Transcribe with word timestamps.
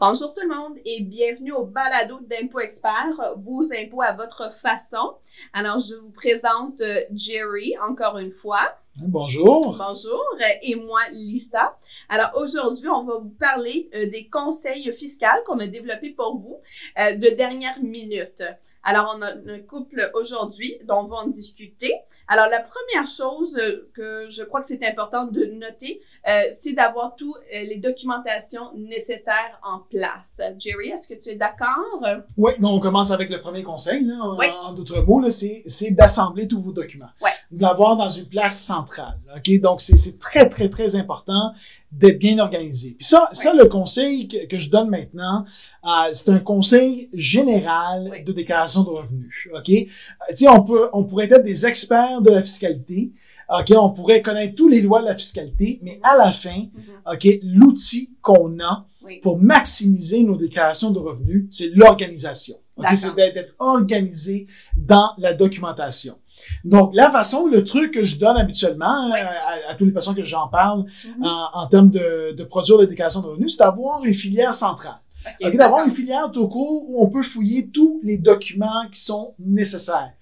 Bonjour 0.00 0.32
tout 0.32 0.42
le 0.42 0.54
monde 0.54 0.78
et 0.84 1.00
bienvenue 1.00 1.50
au 1.50 1.64
balado 1.64 2.20
d'Impôt 2.20 2.60
Expert, 2.60 3.34
vos 3.38 3.64
impôts 3.72 4.02
à 4.02 4.12
votre 4.12 4.56
façon. 4.58 5.16
Alors, 5.52 5.80
je 5.80 5.96
vous 5.96 6.10
présente 6.10 6.80
euh, 6.82 7.00
Jerry 7.12 7.74
encore 7.84 8.18
une 8.18 8.30
fois. 8.30 8.76
Bonjour. 8.94 9.76
Bonjour. 9.76 10.24
Et 10.62 10.76
moi, 10.76 11.00
Lisa. 11.10 11.76
Alors, 12.08 12.30
aujourd'hui, 12.36 12.88
on 12.88 13.02
va 13.02 13.16
vous 13.16 13.34
parler 13.40 13.90
euh, 13.92 14.08
des 14.08 14.28
conseils 14.28 14.92
fiscaux 14.92 15.26
qu'on 15.46 15.58
a 15.58 15.66
développés 15.66 16.10
pour 16.10 16.36
vous 16.36 16.60
euh, 17.00 17.16
de 17.16 17.30
dernière 17.30 17.82
minute. 17.82 18.44
Alors, 18.84 19.16
on 19.18 19.22
a 19.22 19.32
un 19.32 19.60
couple 19.66 20.12
aujourd'hui 20.14 20.78
dont 20.84 21.00
on 21.00 21.04
va 21.06 21.16
en 21.16 21.26
discuter. 21.26 21.92
Alors, 22.30 22.46
la 22.50 22.60
première 22.60 23.06
chose 23.06 23.56
euh, 23.56 23.88
que 23.94 24.26
je 24.28 24.42
crois 24.44 24.60
que 24.60 24.66
c'est 24.66 24.86
important 24.86 25.24
de 25.24 25.46
noter, 25.46 26.02
euh, 26.28 26.42
c'est 26.52 26.74
d'avoir 26.74 27.16
toutes 27.16 27.34
euh, 27.36 27.62
les 27.64 27.76
documentations 27.76 28.74
nécessaires 28.76 29.58
en 29.62 29.78
place. 29.78 30.38
Jerry, 30.58 30.90
est-ce 30.90 31.08
que 31.08 31.14
tu 31.14 31.30
es 31.30 31.36
d'accord? 31.36 32.04
Oui, 32.36 32.52
donc 32.58 32.74
on 32.74 32.80
commence 32.80 33.10
avec 33.12 33.30
le 33.30 33.40
premier 33.40 33.62
conseil. 33.62 34.04
Là, 34.04 34.14
Oui. 34.38 34.46
En 34.62 34.74
d'autres 34.74 35.00
mots, 35.00 35.20
là, 35.20 35.30
c'est, 35.30 35.62
c'est 35.66 35.92
d'assembler 35.92 36.46
tous 36.46 36.60
vos 36.60 36.72
documents. 36.72 37.08
Ouais. 37.22 37.30
De 37.50 37.62
l'avoir 37.62 37.96
dans 37.96 38.08
une 38.08 38.28
place 38.28 38.62
centrale. 38.62 39.18
OK? 39.34 39.60
Donc, 39.60 39.80
c'est, 39.80 39.96
c'est 39.96 40.18
très, 40.18 40.50
très, 40.50 40.68
très 40.68 40.96
important 40.96 41.54
d'être 41.90 42.18
bien 42.18 42.38
organisé. 42.38 42.90
Puis 42.98 43.04
ça, 43.06 43.30
ça 43.32 43.54
le 43.54 43.64
conseil 43.64 44.28
que, 44.28 44.46
que 44.46 44.58
je 44.58 44.70
donne 44.70 44.90
maintenant, 44.90 45.46
euh, 45.84 45.88
c'est 46.12 46.30
un 46.30 46.38
conseil 46.38 47.08
général 47.14 48.08
Oui. 48.10 48.24
de 48.24 48.32
déclaration 48.32 48.82
de 48.84 48.90
revenus. 48.90 49.32
OK? 49.54 49.68
Euh, 49.70 49.84
Tu 50.30 50.36
sais, 50.36 50.48
on, 50.48 50.62
peut, 50.62 50.88
on 50.92 51.04
pourrait 51.04 51.30
être 51.32 51.44
des 51.44 51.64
experts 51.66 52.20
de 52.20 52.30
la 52.30 52.42
fiscalité. 52.42 53.10
OK? 53.48 53.72
On 53.76 53.90
pourrait 53.90 54.20
connaître 54.20 54.54
tous 54.54 54.68
les 54.68 54.82
lois 54.82 55.00
de 55.00 55.06
la 55.06 55.16
fiscalité, 55.16 55.78
mais 55.82 55.98
à 56.02 56.16
la 56.16 56.32
fin, 56.32 56.66
Mhm. 56.74 57.14
OK, 57.14 57.26
l'outil 57.42 58.10
qu'on 58.20 58.60
a 58.60 58.86
Oui. 59.02 59.20
pour 59.22 59.38
maximiser 59.38 60.22
nos 60.22 60.36
déclarations 60.36 60.90
de 60.90 60.98
revenus, 60.98 61.46
c'est 61.50 61.70
l'organisation. 61.74 62.56
OK? 62.76 62.82
D'accord. 62.82 62.98
C'est 62.98 63.14
d'être 63.16 63.54
organisé 63.58 64.46
dans 64.76 65.12
la 65.16 65.32
documentation. 65.32 66.16
Donc, 66.64 66.90
la 66.94 67.10
façon, 67.10 67.46
le 67.46 67.64
truc 67.64 67.92
que 67.94 68.02
je 68.04 68.18
donne 68.18 68.36
habituellement 68.36 69.10
Oui. 69.12 69.18
euh, 69.20 69.68
à, 69.68 69.70
à 69.72 69.74
toutes 69.74 69.86
les 69.86 69.92
personnes 69.92 70.14
que 70.14 70.24
j'en 70.24 70.48
parle 70.48 70.84
Mhm. 71.04 71.24
en, 71.24 71.48
en 71.54 71.66
termes 71.68 71.90
de, 71.90 72.34
de 72.36 72.44
produire 72.44 72.78
des 72.78 72.86
déclarations 72.86 73.20
de 73.22 73.26
revenus, 73.28 73.56
c'est 73.56 73.62
d'avoir 73.64 74.04
une 74.04 74.14
filière 74.14 74.54
centrale. 74.54 74.98
Ok, 75.40 75.48
OK, 75.48 75.56
d'avoir 75.56 75.84
une 75.84 75.90
filière 75.90 76.30
tout 76.32 76.48
court 76.48 76.88
où 76.88 77.02
on 77.02 77.08
peut 77.10 77.22
fouiller 77.22 77.68
tous 77.68 78.00
les 78.02 78.18
documents 78.18 78.86
qui 78.92 79.00
sont 79.00 79.34
nécessaires 79.38 80.12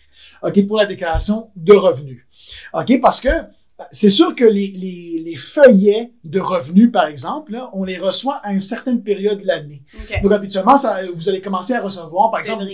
OK, 0.43 0.67
pour 0.67 0.77
la 0.79 0.87
déclaration 0.87 1.51
de 1.57 1.75
revenus. 1.75 2.27
OK, 2.75 3.01
parce 3.01 3.21
que 3.21 3.29
c'est 3.91 4.11
sûr 4.11 4.35
que 4.35 4.45
les, 4.45 4.69
les, 4.69 5.23
les 5.25 5.37
feuillets 5.37 6.13
de 6.25 6.41
revenus, 6.41 6.91
par 6.91 7.07
exemple, 7.07 7.53
là, 7.53 7.69
on 7.75 7.85
les 7.85 7.99
reçoit 7.99 8.37
à 8.37 8.53
une 8.53 8.63
certaine 8.63 9.03
période 9.03 9.41
de 9.43 9.47
l'année. 9.47 9.83
Donc, 10.23 10.33
habituellement, 10.33 10.79
ça, 10.79 11.01
vous 11.15 11.29
allez 11.29 11.43
commencer 11.43 11.75
à 11.75 11.83
recevoir, 11.83 12.31
par 12.31 12.41
exemple, 12.41 12.65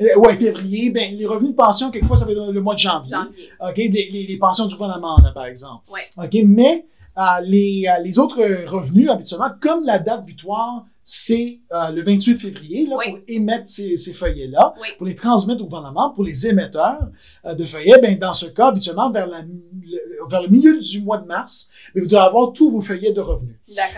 euh, 0.00 0.18
ouais, 0.20 0.36
février, 0.36 0.90
ben, 0.90 1.16
les 1.16 1.26
revenus 1.26 1.50
de 1.50 1.56
pension, 1.56 1.90
quelquefois, 1.90 2.16
ça 2.16 2.26
va 2.26 2.32
être 2.32 2.52
le 2.52 2.60
mois 2.60 2.74
de 2.74 2.78
janvier. 2.78 3.12
janvier. 3.60 3.88
Des- 3.88 4.08
les, 4.12 4.26
les 4.26 4.36
pensions 4.38 4.66
du 4.66 4.74
gouvernement, 4.76 5.16
là, 5.18 5.32
par 5.32 5.46
exemple. 5.46 5.82
Ouais. 5.92 6.02
OK, 6.16 6.36
mais 6.46 6.86
euh, 7.18 7.22
les, 7.44 7.84
euh, 7.88 8.00
les 8.02 8.18
autres 8.20 8.40
revenus, 8.66 9.10
habituellement, 9.10 9.50
comme 9.60 9.84
la 9.84 9.98
date 9.98 10.24
butoir, 10.24 10.84
c'est 11.04 11.60
euh, 11.72 11.90
le 11.90 12.02
28 12.04 12.38
février, 12.38 12.86
là, 12.86 12.96
Oui. 12.98 13.10
pour 13.10 13.18
émettre 13.28 13.66
ces, 13.68 13.96
ces 13.96 14.12
feuillets-là, 14.14 14.74
Oui. 14.80 14.88
pour 14.98 15.06
les 15.06 15.14
transmettre 15.14 15.62
au 15.62 15.66
gouvernement, 15.66 16.10
pour 16.10 16.24
les 16.24 16.46
émetteurs 16.46 17.10
euh, 17.44 17.54
de 17.54 17.64
feuillets, 17.64 17.98
ben, 18.00 18.18
dans 18.18 18.32
ce 18.32 18.46
cas, 18.46 18.68
habituellement, 18.68 19.10
vers, 19.10 19.26
la, 19.26 19.40
le, 19.42 20.28
vers 20.30 20.42
le 20.42 20.48
milieu 20.48 20.78
du 20.78 21.02
mois 21.02 21.18
de 21.18 21.26
mars, 21.26 21.70
ben, 21.94 22.02
vous 22.02 22.08
devez 22.08 22.22
avoir 22.22 22.52
tous 22.52 22.70
vos 22.70 22.80
feuillets 22.80 23.12
de 23.12 23.20
revenus. 23.20 23.56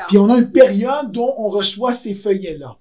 Puis 0.08 0.18
on 0.18 0.28
a 0.30 0.38
une 0.38 0.50
période 0.50 1.12
dont 1.12 1.34
on 1.36 1.48
reçoit 1.48 1.92
ces 1.94 2.14
feuillets-là. 2.14 2.76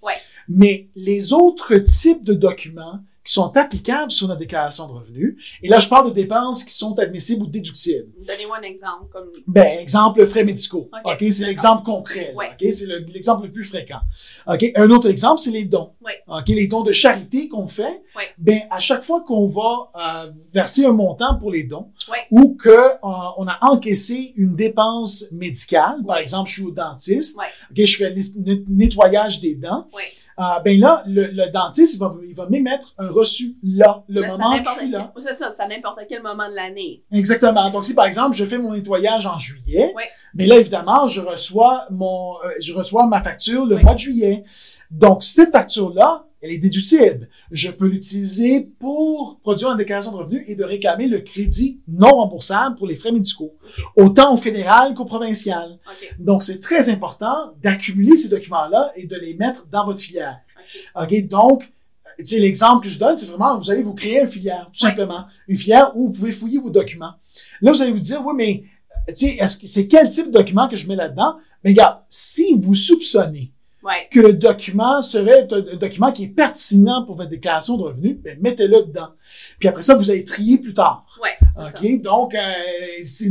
Mais 0.48 0.88
les 0.96 1.34
autres 1.34 1.76
types 1.78 2.24
de 2.24 2.34
documents 2.34 3.00
qui 3.24 3.32
sont 3.32 3.56
applicables 3.56 4.12
sur 4.12 4.28
notre 4.28 4.40
déclaration 4.40 4.88
de 4.88 4.94
revenus, 4.94 5.38
et 5.62 5.70
là 5.70 5.80
je 5.80 5.88
parle 5.88 6.10
de 6.10 6.14
dépenses 6.14 6.64
qui 6.64 6.74
sont 6.74 6.98
admissibles 7.00 7.44
ou 7.44 7.48
déductibles. 7.48 8.08
Donnez-moi 8.28 8.58
un 8.58 8.64
exemple. 8.64 9.06
Comme... 9.12 9.30
Ben, 9.48 9.80
exemple, 9.80 10.26
frais 10.28 10.44
médicaux. 10.44 10.90
Ok, 11.06 11.24
c'est 11.32 11.46
l'exemple 11.46 11.84
concret. 11.84 12.34
Ouais. 12.36 12.50
OK, 12.52 12.74
c'est 12.74 12.86
le- 12.86 13.00
l'exemple 13.14 13.46
le, 13.46 13.52
plus 13.52 13.64
fréquent. 13.66 14.00
OK, 14.48 14.66
un 14.76 14.90
autre 14.90 15.10
exemple, 15.10 15.40
c'est 15.42 15.52
les 15.52 15.64
dons. 15.64 15.92
Ouais. 16.04 16.22
OK, 16.28 16.48
les 16.50 16.68
dons 16.68 16.84
de 16.84 16.92
charité 16.92 17.48
qu'on 17.48 17.68
fait. 17.68 18.02
Ouais. 18.16 18.28
Ben, 18.38 18.62
à 18.70 18.80
chaque 18.80 19.04
fois 19.04 19.22
qu'on 19.22 19.48
va 19.48 19.92
euh, 20.26 20.32
verser 20.54 20.86
un 20.86 20.92
montant 20.92 21.38
pour 21.40 21.52
les 21.52 21.64
dons, 21.64 21.92
ou 22.32 22.56
que 22.56 22.70
euh, 22.70 22.98
on 23.38 23.48
a 23.48 23.58
encaissé 23.62 24.34
une 24.36 24.56
dépense 24.56 25.26
médicale, 25.32 26.04
par 26.06 26.18
exemple, 26.18 26.50
je 26.50 26.56
suis 26.56 26.64
au 26.64 26.72
dentiste. 26.72 27.38
OK, 27.72 27.86
je 27.86 27.98
fais 27.98 28.10
le 28.10 28.16
net- 28.16 28.32
net- 28.36 28.64
nettoyage 28.68 29.40
des 29.40 29.56
dents. 29.56 29.88
Euh, 30.40 30.60
ben 30.66 30.80
là, 30.80 31.04
le, 31.06 31.28
le 31.28 31.52
dentiste, 31.52 31.94
il 31.96 32.00
va, 32.00 32.16
il 32.28 32.34
va 32.36 32.48
m'émettre 32.50 32.94
un 32.98 33.10
reçu 33.10 33.56
là, 33.62 34.04
le 34.08 34.22
Mais 34.22 34.28
moment 34.30 34.50
où 34.50 34.64
je 34.66 34.80
suis 34.80 34.90
là. 34.90 35.14
C'est 35.20 35.34
ça, 35.36 35.52
c'est 35.56 35.62
à 35.62 35.68
n'importe 35.68 36.00
quel 36.10 36.24
moment 36.24 36.50
de 36.50 36.56
l'année. 36.56 37.04
Exactement. 37.12 37.70
Donc, 37.70 37.86
si 37.86 37.94
par 37.94 38.06
exemple, 38.06 38.36
je 38.36 38.46
fais 38.46 38.58
mon 38.58 38.74
nettoyage 38.74 39.28
en 39.28 39.38
juillet, 39.38 39.94
Ouais. 39.96 40.10
mais 40.34 40.48
là, 40.48 40.58
évidemment, 40.58 41.08
je 41.08 41.22
reçois 41.22 41.86
mon, 41.92 42.36
euh, 42.44 42.50
je 42.60 42.74
reçois 42.74 43.06
ma 43.06 43.22
facture 43.22 43.66
le 43.66 43.76
Oui. 43.76 43.84
mois 43.84 43.94
de 43.94 44.00
juillet. 44.00 44.44
Donc, 44.90 45.24
cette 45.24 45.52
facture-là, 45.52 46.26
elle 46.44 46.52
est 46.52 46.58
déductible. 46.58 47.30
Je 47.52 47.72
peux 47.72 47.88
l'utiliser 47.88 48.68
pour 48.78 49.40
produire 49.40 49.72
une 49.72 49.78
déclaration 49.78 50.12
de 50.12 50.18
revenus 50.18 50.44
et 50.48 50.56
de 50.56 50.64
réclamer 50.66 51.08
le 51.08 51.22
crédit 51.22 51.80
non 51.88 52.10
remboursable 52.10 52.76
pour 52.76 52.86
les 52.86 52.98
frais 52.98 53.14
médicaux, 53.14 53.56
autant 53.96 54.34
au 54.34 54.38
fédéral 54.38 54.94
qu'au 54.94 55.06
provincial. 55.06 55.80
Donc, 56.20 56.44
c'est 56.44 56.60
très 56.60 56.90
important 56.90 57.54
d'accumuler 57.64 58.18
ces 58.18 58.28
documents-là 58.28 58.92
et 58.98 59.08
de 59.08 59.16
les 59.16 59.36
mettre 59.36 59.68
dans 59.68 59.86
votre 59.86 60.02
filière. 60.02 60.40
OK. 60.96 61.04
OK? 61.04 61.28
Donc, 61.30 61.72
l'exemple 62.32 62.84
que 62.84 62.92
je 62.92 63.00
donne, 63.00 63.18
c'est 63.18 63.28
vraiment, 63.28 63.58
vous 63.58 63.72
allez 63.72 63.84
vous 63.84 63.94
créer 63.94 64.20
une 64.20 64.28
filière, 64.28 64.70
tout 64.74 64.80
simplement. 64.80 65.24
Une 65.48 65.58
filière 65.58 65.96
où 65.96 66.08
vous 66.08 66.12
pouvez 66.12 66.34
fouiller 66.34 66.60
vos 66.60 66.70
documents. 66.70 67.14
Là, 67.62 67.72
vous 67.72 67.82
allez 67.82 67.94
vous 67.94 68.00
dire, 68.00 68.22
oui, 68.26 68.34
mais, 68.36 68.64
tu 69.08 69.16
sais, 69.16 69.38
est-ce 69.40 69.56
que 69.56 69.66
c'est 69.66 69.88
quel 69.88 70.10
type 70.10 70.28
de 70.28 70.32
document 70.32 70.68
que 70.68 70.76
je 70.76 70.90
mets 70.90 70.98
là-dedans? 70.98 71.38
Mais 71.64 71.72
regarde, 71.72 72.00
si 72.10 72.54
vous 72.56 72.76
soupçonnez 72.76 73.53
Ouais. 73.84 74.08
que 74.12 74.20
le 74.22 74.34
document 74.34 75.02
serait 75.02 75.46
un, 75.52 75.76
document 75.76 76.12
qui 76.14 76.24
est 76.24 76.28
pertinent 76.28 77.06
pour 77.06 77.16
votre 77.18 77.30
déclaration 77.30 77.78
de 77.78 77.84
revenus, 77.84 78.18
ben, 78.22 78.38
mettez-le 78.42 78.84
dedans. 78.84 79.10
Puis 79.60 79.68
après 79.68 79.82
ça, 79.82 79.96
vous 79.96 80.10
allez 80.10 80.24
trier 80.24 80.58
plus 80.58 80.74
tard. 80.74 81.06
Ouais. 81.22 81.38
ça. 81.70 81.80
OK? 81.80 82.02
Donc, 82.02 82.34
euh, 82.34 82.40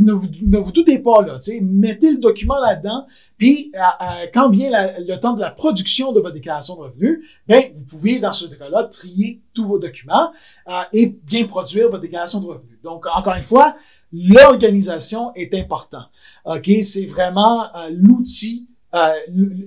ne, 0.01 0.11
vous- 0.13 0.27
ne 0.43 0.57
vous 0.59 0.71
doutez 0.71 0.99
pas, 0.99 1.21
là. 1.23 1.39
tu 1.39 1.51
sais, 1.51 1.59
Mettez 1.61 2.11
le 2.11 2.17
document 2.19 2.59
là-dedans. 2.59 3.07
Puis, 3.37 3.71
euh, 3.75 4.25
quand 4.33 4.49
vient 4.49 4.69
la- 4.69 4.99
le 4.99 5.19
temps 5.19 5.33
de 5.33 5.41
la 5.41 5.49
production 5.49 6.11
de 6.13 6.19
votre 6.21 6.33
déclaration 6.35 6.75
de 6.75 6.81
revenus, 6.81 7.19
ben, 7.47 7.63
vous 7.75 7.85
pouvez, 7.85 8.19
dans 8.19 8.31
ce 8.31 8.45
cas-là, 8.45 8.83
trier 8.85 9.41
tous 9.53 9.65
vos 9.67 9.79
documents 9.79 10.31
euh, 10.69 10.81
et 10.93 11.07
bien 11.07 11.45
produire 11.45 11.89
votre 11.89 12.01
déclaration 12.01 12.39
de 12.41 12.45
revenus. 12.45 12.79
Donc, 12.83 13.05
encore 13.13 13.33
une 13.35 13.43
fois, 13.43 13.75
l'organisation 14.13 15.33
est 15.35 15.53
important. 15.53 16.03
OK? 16.45 16.69
C'est 16.83 17.05
vraiment 17.05 17.63
euh, 17.75 17.89
l'outil, 17.91 18.67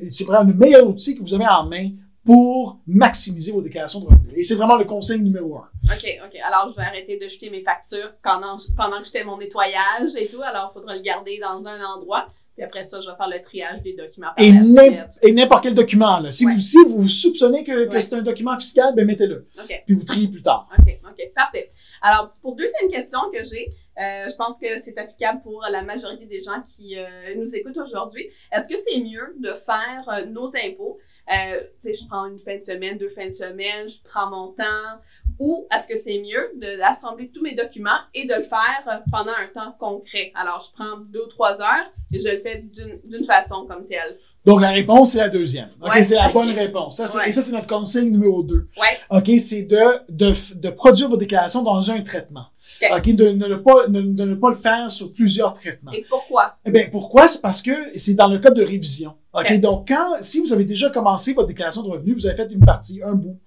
c'est 0.08 0.24
vraiment 0.24 0.44
le 0.48 0.54
meilleur 0.54 0.86
outil 0.88 1.16
que 1.16 1.22
vous 1.22 1.34
avez 1.34 1.46
en 1.46 1.64
main 1.66 1.90
pour 2.24 2.80
maximiser 2.86 3.52
vos 3.52 3.62
déclarations 3.62 4.00
de 4.00 4.06
revenus. 4.06 4.32
Et 4.36 4.42
c'est 4.42 4.56
vraiment 4.56 4.76
le 4.76 4.84
conseil 4.84 5.20
numéro 5.20 5.56
un. 5.58 5.68
OK, 5.94 6.04
OK. 6.26 6.36
Alors, 6.44 6.68
je 6.70 6.76
vais 6.76 6.82
arrêter 6.82 7.18
de 7.18 7.28
jeter 7.28 7.50
mes 7.50 7.62
factures 7.62 8.12
pendant, 8.22 8.58
pendant 8.76 8.98
que 9.00 9.06
je 9.06 9.10
fais 9.12 9.22
mon 9.22 9.38
nettoyage 9.38 10.16
et 10.18 10.26
tout. 10.28 10.42
Alors, 10.42 10.72
il 10.72 10.74
faudra 10.80 10.96
le 10.96 11.02
garder 11.02 11.38
dans 11.40 11.66
un 11.68 11.80
endroit. 11.84 12.26
Puis 12.56 12.64
après 12.64 12.84
ça, 12.84 13.00
je 13.00 13.08
vais 13.10 13.16
faire 13.16 13.28
le 13.28 13.42
triage 13.42 13.82
des 13.82 13.92
documents 13.92 14.28
par 14.34 14.44
Et 14.44 15.32
n'importe 15.32 15.62
quel 15.62 15.74
document. 15.74 16.18
Là. 16.20 16.30
Si, 16.30 16.46
Ouais. 16.46 16.54
vous, 16.54 16.60
si 16.60 16.78
vous 16.88 17.06
soupçonnez 17.08 17.62
que, 17.64 17.84
que 17.84 17.90
Ouais. 17.90 18.00
c'est 18.00 18.14
un 18.16 18.22
document 18.22 18.56
fiscal, 18.56 18.94
ben 18.96 19.06
mettez-le. 19.06 19.46
OK, 19.62 19.82
Puis 19.86 19.94
vous 19.94 20.04
triez 20.04 20.26
plus 20.28 20.42
tard. 20.42 20.68
OK, 20.78 20.98
OK. 21.08 21.32
Parfait. 21.34 21.70
Alors, 22.00 22.32
pour 22.40 22.56
deuxième 22.56 22.90
question 22.90 23.20
que 23.32 23.44
j'ai, 23.44 23.68
euh, 23.98 24.28
je 24.30 24.36
pense 24.36 24.58
que 24.58 24.66
c'est 24.84 24.96
applicable 24.98 25.40
pour 25.42 25.64
la 25.70 25.82
majorité 25.82 26.26
des 26.26 26.42
gens 26.42 26.62
qui 26.76 26.98
euh, 26.98 27.04
nous 27.36 27.54
écoutent 27.56 27.78
aujourd'hui. 27.78 28.26
Est-ce 28.52 28.68
que 28.68 28.74
c'est 28.86 28.98
mieux 29.00 29.34
de 29.40 29.52
faire 29.54 30.04
euh, 30.08 30.24
nos 30.26 30.48
impôts? 30.56 30.98
Euh, 31.28 31.60
tu 31.82 31.88
sais, 31.88 31.94
je 31.94 32.06
prends 32.06 32.26
une 32.26 32.38
fin 32.38 32.56
de 32.56 32.62
semaine, 32.62 32.98
deux 32.98 33.08
fins 33.08 33.28
de 33.28 33.34
semaine, 33.34 33.88
je 33.88 33.96
prends 34.04 34.30
mon 34.30 34.52
temps. 34.52 35.00
Ou 35.38 35.66
est-ce 35.74 35.88
que 35.88 35.94
c'est 36.04 36.18
mieux 36.20 36.52
d'assembler 36.78 37.30
tous 37.34 37.42
mes 37.42 37.54
documents 37.54 37.98
et 38.14 38.26
de 38.26 38.34
le 38.34 38.44
faire 38.44 38.82
euh, 38.88 38.98
pendant 39.10 39.32
un 39.32 39.48
temps 39.52 39.72
concret? 39.78 40.30
Alors, 40.34 40.60
je 40.66 40.72
prends 40.72 40.96
deux 40.98 41.22
ou 41.24 41.28
trois 41.28 41.60
heures 41.60 41.90
et 42.12 42.20
je 42.20 42.28
le 42.28 42.40
fais 42.40 42.58
d'une 42.62 43.00
d'une 43.04 43.24
façon 43.26 43.66
comme 43.66 43.86
telle. 43.88 44.18
Donc 44.44 44.60
la 44.60 44.70
réponse, 44.70 45.10
c'est 45.10 45.18
la 45.18 45.28
deuxième. 45.28 45.70
OK, 45.82 45.92
Ouais. 45.92 46.02
c'est 46.04 46.14
la 46.14 46.28
bonne 46.28 46.50
réponse. 46.52 46.96
Ça, 46.98 47.08
c'est- 47.08 47.18
Ouais. 47.18 47.28
Et 47.28 47.32
ça, 47.32 47.42
c'est 47.42 47.50
notre 47.50 47.66
conseil 47.66 48.08
numéro 48.08 48.44
deux. 48.44 48.68
Ouais. 48.80 48.96
OK, 49.10 49.28
c'est 49.40 49.62
de, 49.64 49.82
de, 50.08 50.32
de 50.54 50.70
produire 50.70 51.08
vos 51.08 51.16
déclarations 51.16 51.62
dans 51.64 51.90
un 51.90 52.00
traitement. 52.02 52.44
Ok. 52.82 52.98
OK, 52.98 53.14
de, 53.14 53.28
ne 53.30 53.54
pas, 53.56 53.86
de, 53.88 54.00
de 54.02 54.24
ne 54.24 54.34
pas 54.34 54.50
le 54.50 54.56
faire 54.56 54.90
sur 54.90 55.12
plusieurs 55.12 55.54
traitements. 55.54 55.92
Et 55.92 56.04
pourquoi? 56.08 56.56
Eh 56.64 56.70
bien, 56.70 56.88
pourquoi? 56.90 57.28
C'est 57.28 57.40
parce 57.40 57.62
que 57.62 57.70
c'est 57.94 58.14
dans 58.14 58.28
le 58.28 58.38
cadre 58.38 58.56
de 58.56 58.62
révision. 58.64 59.14
OK? 59.32 59.46
Ok. 59.50 59.60
Donc, 59.60 59.88
quand, 59.88 60.16
si 60.20 60.40
vous 60.40 60.52
avez 60.52 60.64
déjà 60.64 60.90
commencé 60.90 61.32
votre 61.32 61.48
déclaration 61.48 61.82
de 61.82 61.88
revenus, 61.90 62.14
vous 62.16 62.26
avez 62.26 62.36
fait 62.36 62.48
une 62.50 62.64
partie, 62.64 63.02
un 63.02 63.14
bout. 63.14 63.38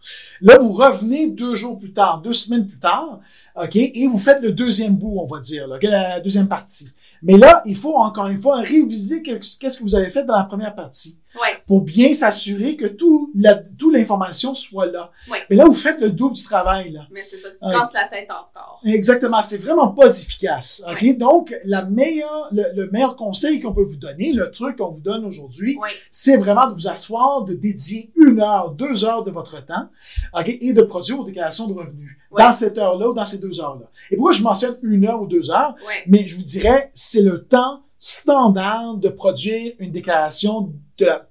Là, 0.41 0.57
vous 0.59 0.71
revenez 0.71 1.29
deux 1.29 1.55
jours 1.55 1.77
plus 1.77 1.91
tard, 1.93 2.21
deux 2.21 2.33
semaines 2.33 2.67
plus 2.67 2.79
tard, 2.79 3.19
OK? 3.61 3.75
Et 3.75 4.07
vous 4.07 4.17
faites 4.19 4.41
le 4.41 4.51
deuxième 4.51 4.95
bout, 4.95 5.17
on 5.19 5.25
va 5.25 5.39
dire, 5.39 5.67
là, 5.67 5.77
la 5.81 6.19
deuxième 6.19 6.47
partie. 6.47 6.89
Mais 7.21 7.37
là, 7.37 7.61
il 7.65 7.75
faut 7.75 7.95
encore 7.97 8.27
une 8.27 8.39
fois 8.39 8.61
réviser 8.61 9.21
que- 9.21 9.31
qu'est-ce 9.59 9.77
que 9.77 9.83
vous 9.83 9.95
avez 9.95 10.09
fait 10.09 10.23
dans 10.23 10.37
la 10.37 10.43
première 10.45 10.73
partie. 10.73 11.17
Ouais. 11.35 11.57
pour 11.67 11.81
bien 11.81 12.11
s'assurer 12.13 12.75
que 12.75 12.87
tout 12.87 13.31
la, 13.35 13.53
toute 13.55 13.93
l'information 13.93 14.55
soit 14.55 14.87
là. 14.87 15.11
Ouais. 15.29 15.37
Mais 15.49 15.55
là, 15.55 15.65
vous 15.65 15.75
faites 15.75 15.99
le 16.01 16.09
double 16.09 16.35
du 16.35 16.43
travail. 16.43 16.91
Là. 16.91 17.01
Mais 17.11 17.23
c'est 17.27 17.37
ça, 17.37 17.49
tu 17.51 17.59
casses 17.59 17.93
la 17.93 18.07
tête 18.07 18.29
encore. 18.31 18.79
Exactement, 18.83 19.41
c'est 19.43 19.57
vraiment 19.57 19.89
pas 19.89 20.07
efficace. 20.19 20.83
Ok, 20.89 21.17
donc 21.17 21.53
la 21.65 21.85
meilleure, 21.85 22.47
le, 22.51 22.63
le 22.75 22.89
meilleur 22.89 23.15
conseil 23.15 23.61
qu'on 23.61 23.73
peut 23.73 23.83
vous 23.83 23.95
donner, 23.95 24.33
le 24.33 24.49
truc 24.49 24.77
qu'on 24.77 24.89
vous 24.91 25.01
donne 25.01 25.23
aujourd'hui, 25.23 25.77
c'est 26.09 26.35
vraiment 26.37 26.67
de 26.67 26.73
vous 26.73 26.87
asseoir, 26.87 27.43
de 27.43 27.53
dédier 27.53 28.11
une 28.15 28.41
heure, 28.41 28.71
deux 28.71 29.05
heures 29.05 29.23
de 29.23 29.31
votre 29.31 29.63
temps, 29.63 29.87
ok, 30.33 30.47
et 30.47 30.73
de 30.73 30.81
produire 30.81 31.17
vos 31.17 31.23
déclarations 31.25 31.67
de 31.67 31.73
revenus 31.73 32.17
dans 32.35 32.51
cette 32.51 32.77
heure-là 32.77 33.09
ou 33.09 33.13
dans 33.13 33.25
ces 33.25 33.39
deux 33.39 33.59
heures-là. 33.59 33.85
Et 34.09 34.15
pourquoi 34.15 34.33
je 34.33 34.41
mentionne 34.41 34.77
une 34.81 35.05
heure 35.05 35.21
ou 35.21 35.27
deux 35.27 35.51
heures? 35.51 35.75
Mais 36.07 36.27
je 36.27 36.35
vous 36.37 36.43
dirais, 36.43 36.91
c'est 36.95 37.21
le 37.21 37.45
temps 37.45 37.81
standard 37.99 38.95
de 38.95 39.09
produire 39.09 39.73
une 39.79 39.91
déclaration 39.91 40.71
de 40.97 41.05
la- 41.05 41.25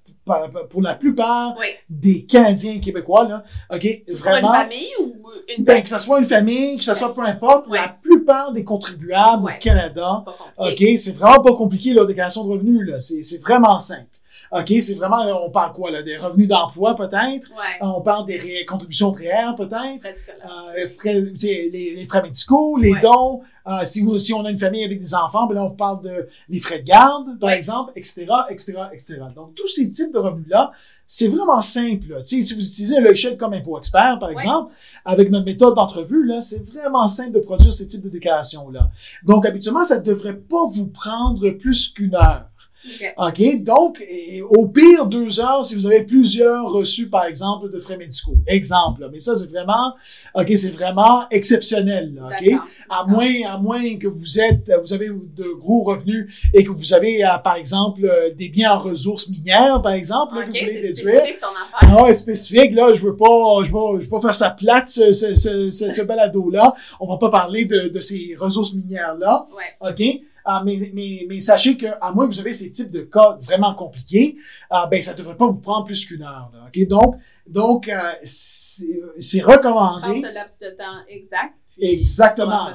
pour 0.69 0.83
la 0.83 0.93
plupart 0.93 1.55
Oui. 1.59 1.65
des 1.89 2.23
Canadiens 2.25 2.73
et 2.73 2.79
Québécois 2.79 3.27
là, 3.27 3.43
ok, 3.73 4.03
Pour 4.07 4.15
vraiment. 4.17 4.53
une 4.53 4.59
famille 4.61 4.91
ou 4.99 5.13
une 5.57 5.63
Ben, 5.63 5.81
que 5.81 5.89
ce 5.89 5.97
soit 5.97 6.19
une 6.19 6.27
famille, 6.27 6.77
que 6.77 6.83
ce 6.83 6.93
soit 6.93 7.15
peu 7.15 7.23
importe, 7.23 7.65
la 7.71 7.87
plupart 7.99 8.51
des 8.51 8.63
contribuables 8.63 9.45
au 9.45 9.59
Canada, 9.59 10.21
Pas 10.23 10.35
compliqué. 10.59 10.91
OK, 10.93 10.99
c'est 10.99 11.15
vraiment 11.17 11.41
pas 11.41 11.53
compliqué, 11.53 11.93
la 11.95 12.05
déclaration 12.05 12.45
de 12.45 12.51
revenus, 12.51 12.87
là. 12.87 12.99
C'est, 12.99 13.41
vraiment 13.41 13.79
simple. 13.79 14.05
OK, 14.51 14.71
c'est 14.79 14.93
vraiment, 14.95 15.23
on 15.45 15.49
parle 15.49 15.73
quoi, 15.73 15.89
là? 15.89 16.03
Des 16.03 16.17
revenus 16.17 16.47
d'emploi, 16.47 16.95
peut-être? 16.95 17.49
Ouais. 17.49 17.77
On 17.81 18.01
parle 18.01 18.25
des 18.27 18.37
ré- 18.37 18.65
contributions 18.67 19.11
de 19.11 19.17
REER, 19.17 19.55
peut-être? 19.57 20.07
Euh, 20.45 20.87
les, 21.05 21.69
les 21.95 22.05
frais 22.07 22.21
médicaux, 22.21 22.77
les 22.77 22.93
Ouais. 22.93 23.01
dons. 23.01 23.41
Euh, 23.69 23.85
si, 23.85 24.01
vous- 24.01 24.17
si 24.17 24.33
on 24.33 24.43
a 24.45 24.49
une 24.49 24.57
famille 24.57 24.83
avec 24.83 24.99
des 24.99 25.13
enfants, 25.13 25.45
ben 25.45 25.53
là, 25.55 25.63
on 25.63 25.69
parle 25.69 26.01
de 26.01 26.27
les 26.49 26.59
frais 26.59 26.79
de 26.79 26.85
garde, 26.85 27.37
par 27.39 27.51
exemple, 27.51 27.91
etc., 27.95 28.25
etc., 28.49 28.73
etc. 28.91 29.21
Donc, 29.35 29.53
tous 29.55 29.67
ces 29.67 29.89
types 29.91 30.11
de 30.11 30.17
revenus-là, 30.17 30.71
c'est 31.05 31.27
vraiment 31.27 31.61
simple. 31.61 32.07
là. 32.09 32.23
Si 32.23 32.41
vous 32.41 32.61
utilisez 32.61 32.97
un 32.97 33.01
logiciel 33.01 33.37
comme 33.37 33.53
Impôt 33.53 33.77
Expert, 33.77 34.17
par 34.19 34.29
exemple, 34.31 34.73
avec 35.05 35.29
notre 35.29 35.45
méthode 35.45 35.75
d'entrevue, 35.75 36.25
là, 36.25 36.41
c'est 36.41 36.67
vraiment 36.71 37.07
simple 37.07 37.31
de 37.33 37.39
produire 37.39 37.71
ces 37.73 37.87
types 37.87 38.01
de 38.03 38.09
déclarations-là. 38.09 38.89
Donc, 39.23 39.45
habituellement, 39.45 39.83
ça 39.83 39.99
ne 39.99 40.03
devrait 40.03 40.35
pas 40.37 40.65
vous 40.71 40.87
prendre 40.87 41.49
plus 41.51 41.89
qu'une 41.89 42.15
heure. 42.15 42.45
Ok. 42.85 43.13
OK? 43.17 43.63
Donc, 43.63 44.01
et 44.07 44.41
au 44.41 44.67
pire, 44.67 45.05
deux 45.05 45.39
heures 45.39 45.63
si 45.63 45.75
vous 45.75 45.85
avez 45.85 46.03
plusieurs 46.03 46.71
reçus, 46.71 47.09
par 47.09 47.25
exemple, 47.25 47.69
de 47.71 47.79
frais 47.79 47.97
médicaux. 47.97 48.37
Exemple. 48.47 49.01
là. 49.01 49.07
Mais 49.11 49.19
ça, 49.19 49.35
c'est 49.35 49.47
vraiment, 49.49 49.95
OK, 50.33 50.47
c'est 50.55 50.71
vraiment 50.71 51.27
exceptionnel, 51.29 52.13
là, 52.15 52.29
OK? 52.29 52.53
À 52.89 53.05
moins, 53.05 53.29
à 53.47 53.57
moins 53.57 53.97
que 53.97 54.07
vous 54.07 54.39
êtes, 54.39 54.71
vous 54.81 54.93
avez 54.93 55.07
de 55.09 55.53
gros 55.59 55.83
revenus 55.83 56.33
et 56.53 56.63
que 56.63 56.69
vous 56.71 56.93
avez, 56.93 57.23
euh, 57.23 57.37
par 57.43 57.55
exemple, 57.55 58.05
euh, 58.05 58.33
des 58.33 58.49
biens 58.49 58.73
en 58.73 58.79
ressources 58.79 59.29
minières, 59.29 59.81
par 59.81 59.93
exemple, 59.93 60.35
là, 60.35 60.41
que 60.43 60.47
vous 60.47 60.53
voulez 60.53 60.81
déduire. 60.81 61.19
spécifique 61.19 61.39
ton 61.39 61.47
affaire. 61.47 62.05
Ah 62.05 62.13
spécifique, 62.13 62.73
là, 62.73 62.93
je 62.93 63.01
veux 63.01 63.15
pas, 63.15 63.63
je 63.63 63.71
veux, 63.71 63.99
je 63.99 64.05
veux 64.05 64.09
pas 64.09 64.21
faire 64.21 64.35
ça 64.35 64.49
plate, 64.51 64.87
ce, 64.87 65.11
ce, 65.11 65.33
ce, 65.35 65.69
ce, 65.69 65.89
ce 65.89 66.01
balado-là. 66.01 66.73
On 66.99 67.07
va 67.07 67.17
pas 67.17 67.29
parler 67.29 67.65
de, 67.65 67.89
de 67.89 67.99
ces 67.99 68.35
ressources 68.39 68.73
minières-là. 68.73 69.47
Ouais. 69.55 69.89
OK? 69.91 70.21
Ah, 70.45 70.61
mais, 70.65 70.91
mais, 70.93 71.25
mais 71.27 71.39
sachez 71.41 71.77
que, 71.77 71.87
à 72.01 72.11
moins 72.11 72.27
que 72.27 72.33
vous 72.33 72.39
avez 72.39 72.53
ces 72.53 72.71
types 72.71 72.91
de 72.91 73.01
cas 73.01 73.37
vraiment 73.41 73.73
compliqués, 73.75 74.37
ah, 74.69 74.87
ben, 74.89 75.01
ça 75.01 75.13
devrait 75.13 75.35
pas 75.37 75.47
vous 75.47 75.59
prendre 75.59 75.85
plus 75.85 76.05
qu'une 76.05 76.23
heure, 76.23 76.51
là. 76.53 76.85
Donc, 76.87 77.15
donc, 77.47 77.87
euh, 77.89 77.97
c'est 78.23 79.41
Prendre 79.41 79.57
recommandé. 79.57 80.21
laps 80.21 80.59
de 80.61 80.69
temps 80.77 80.99
exact. 81.09 81.53
Exactement. 81.79 82.69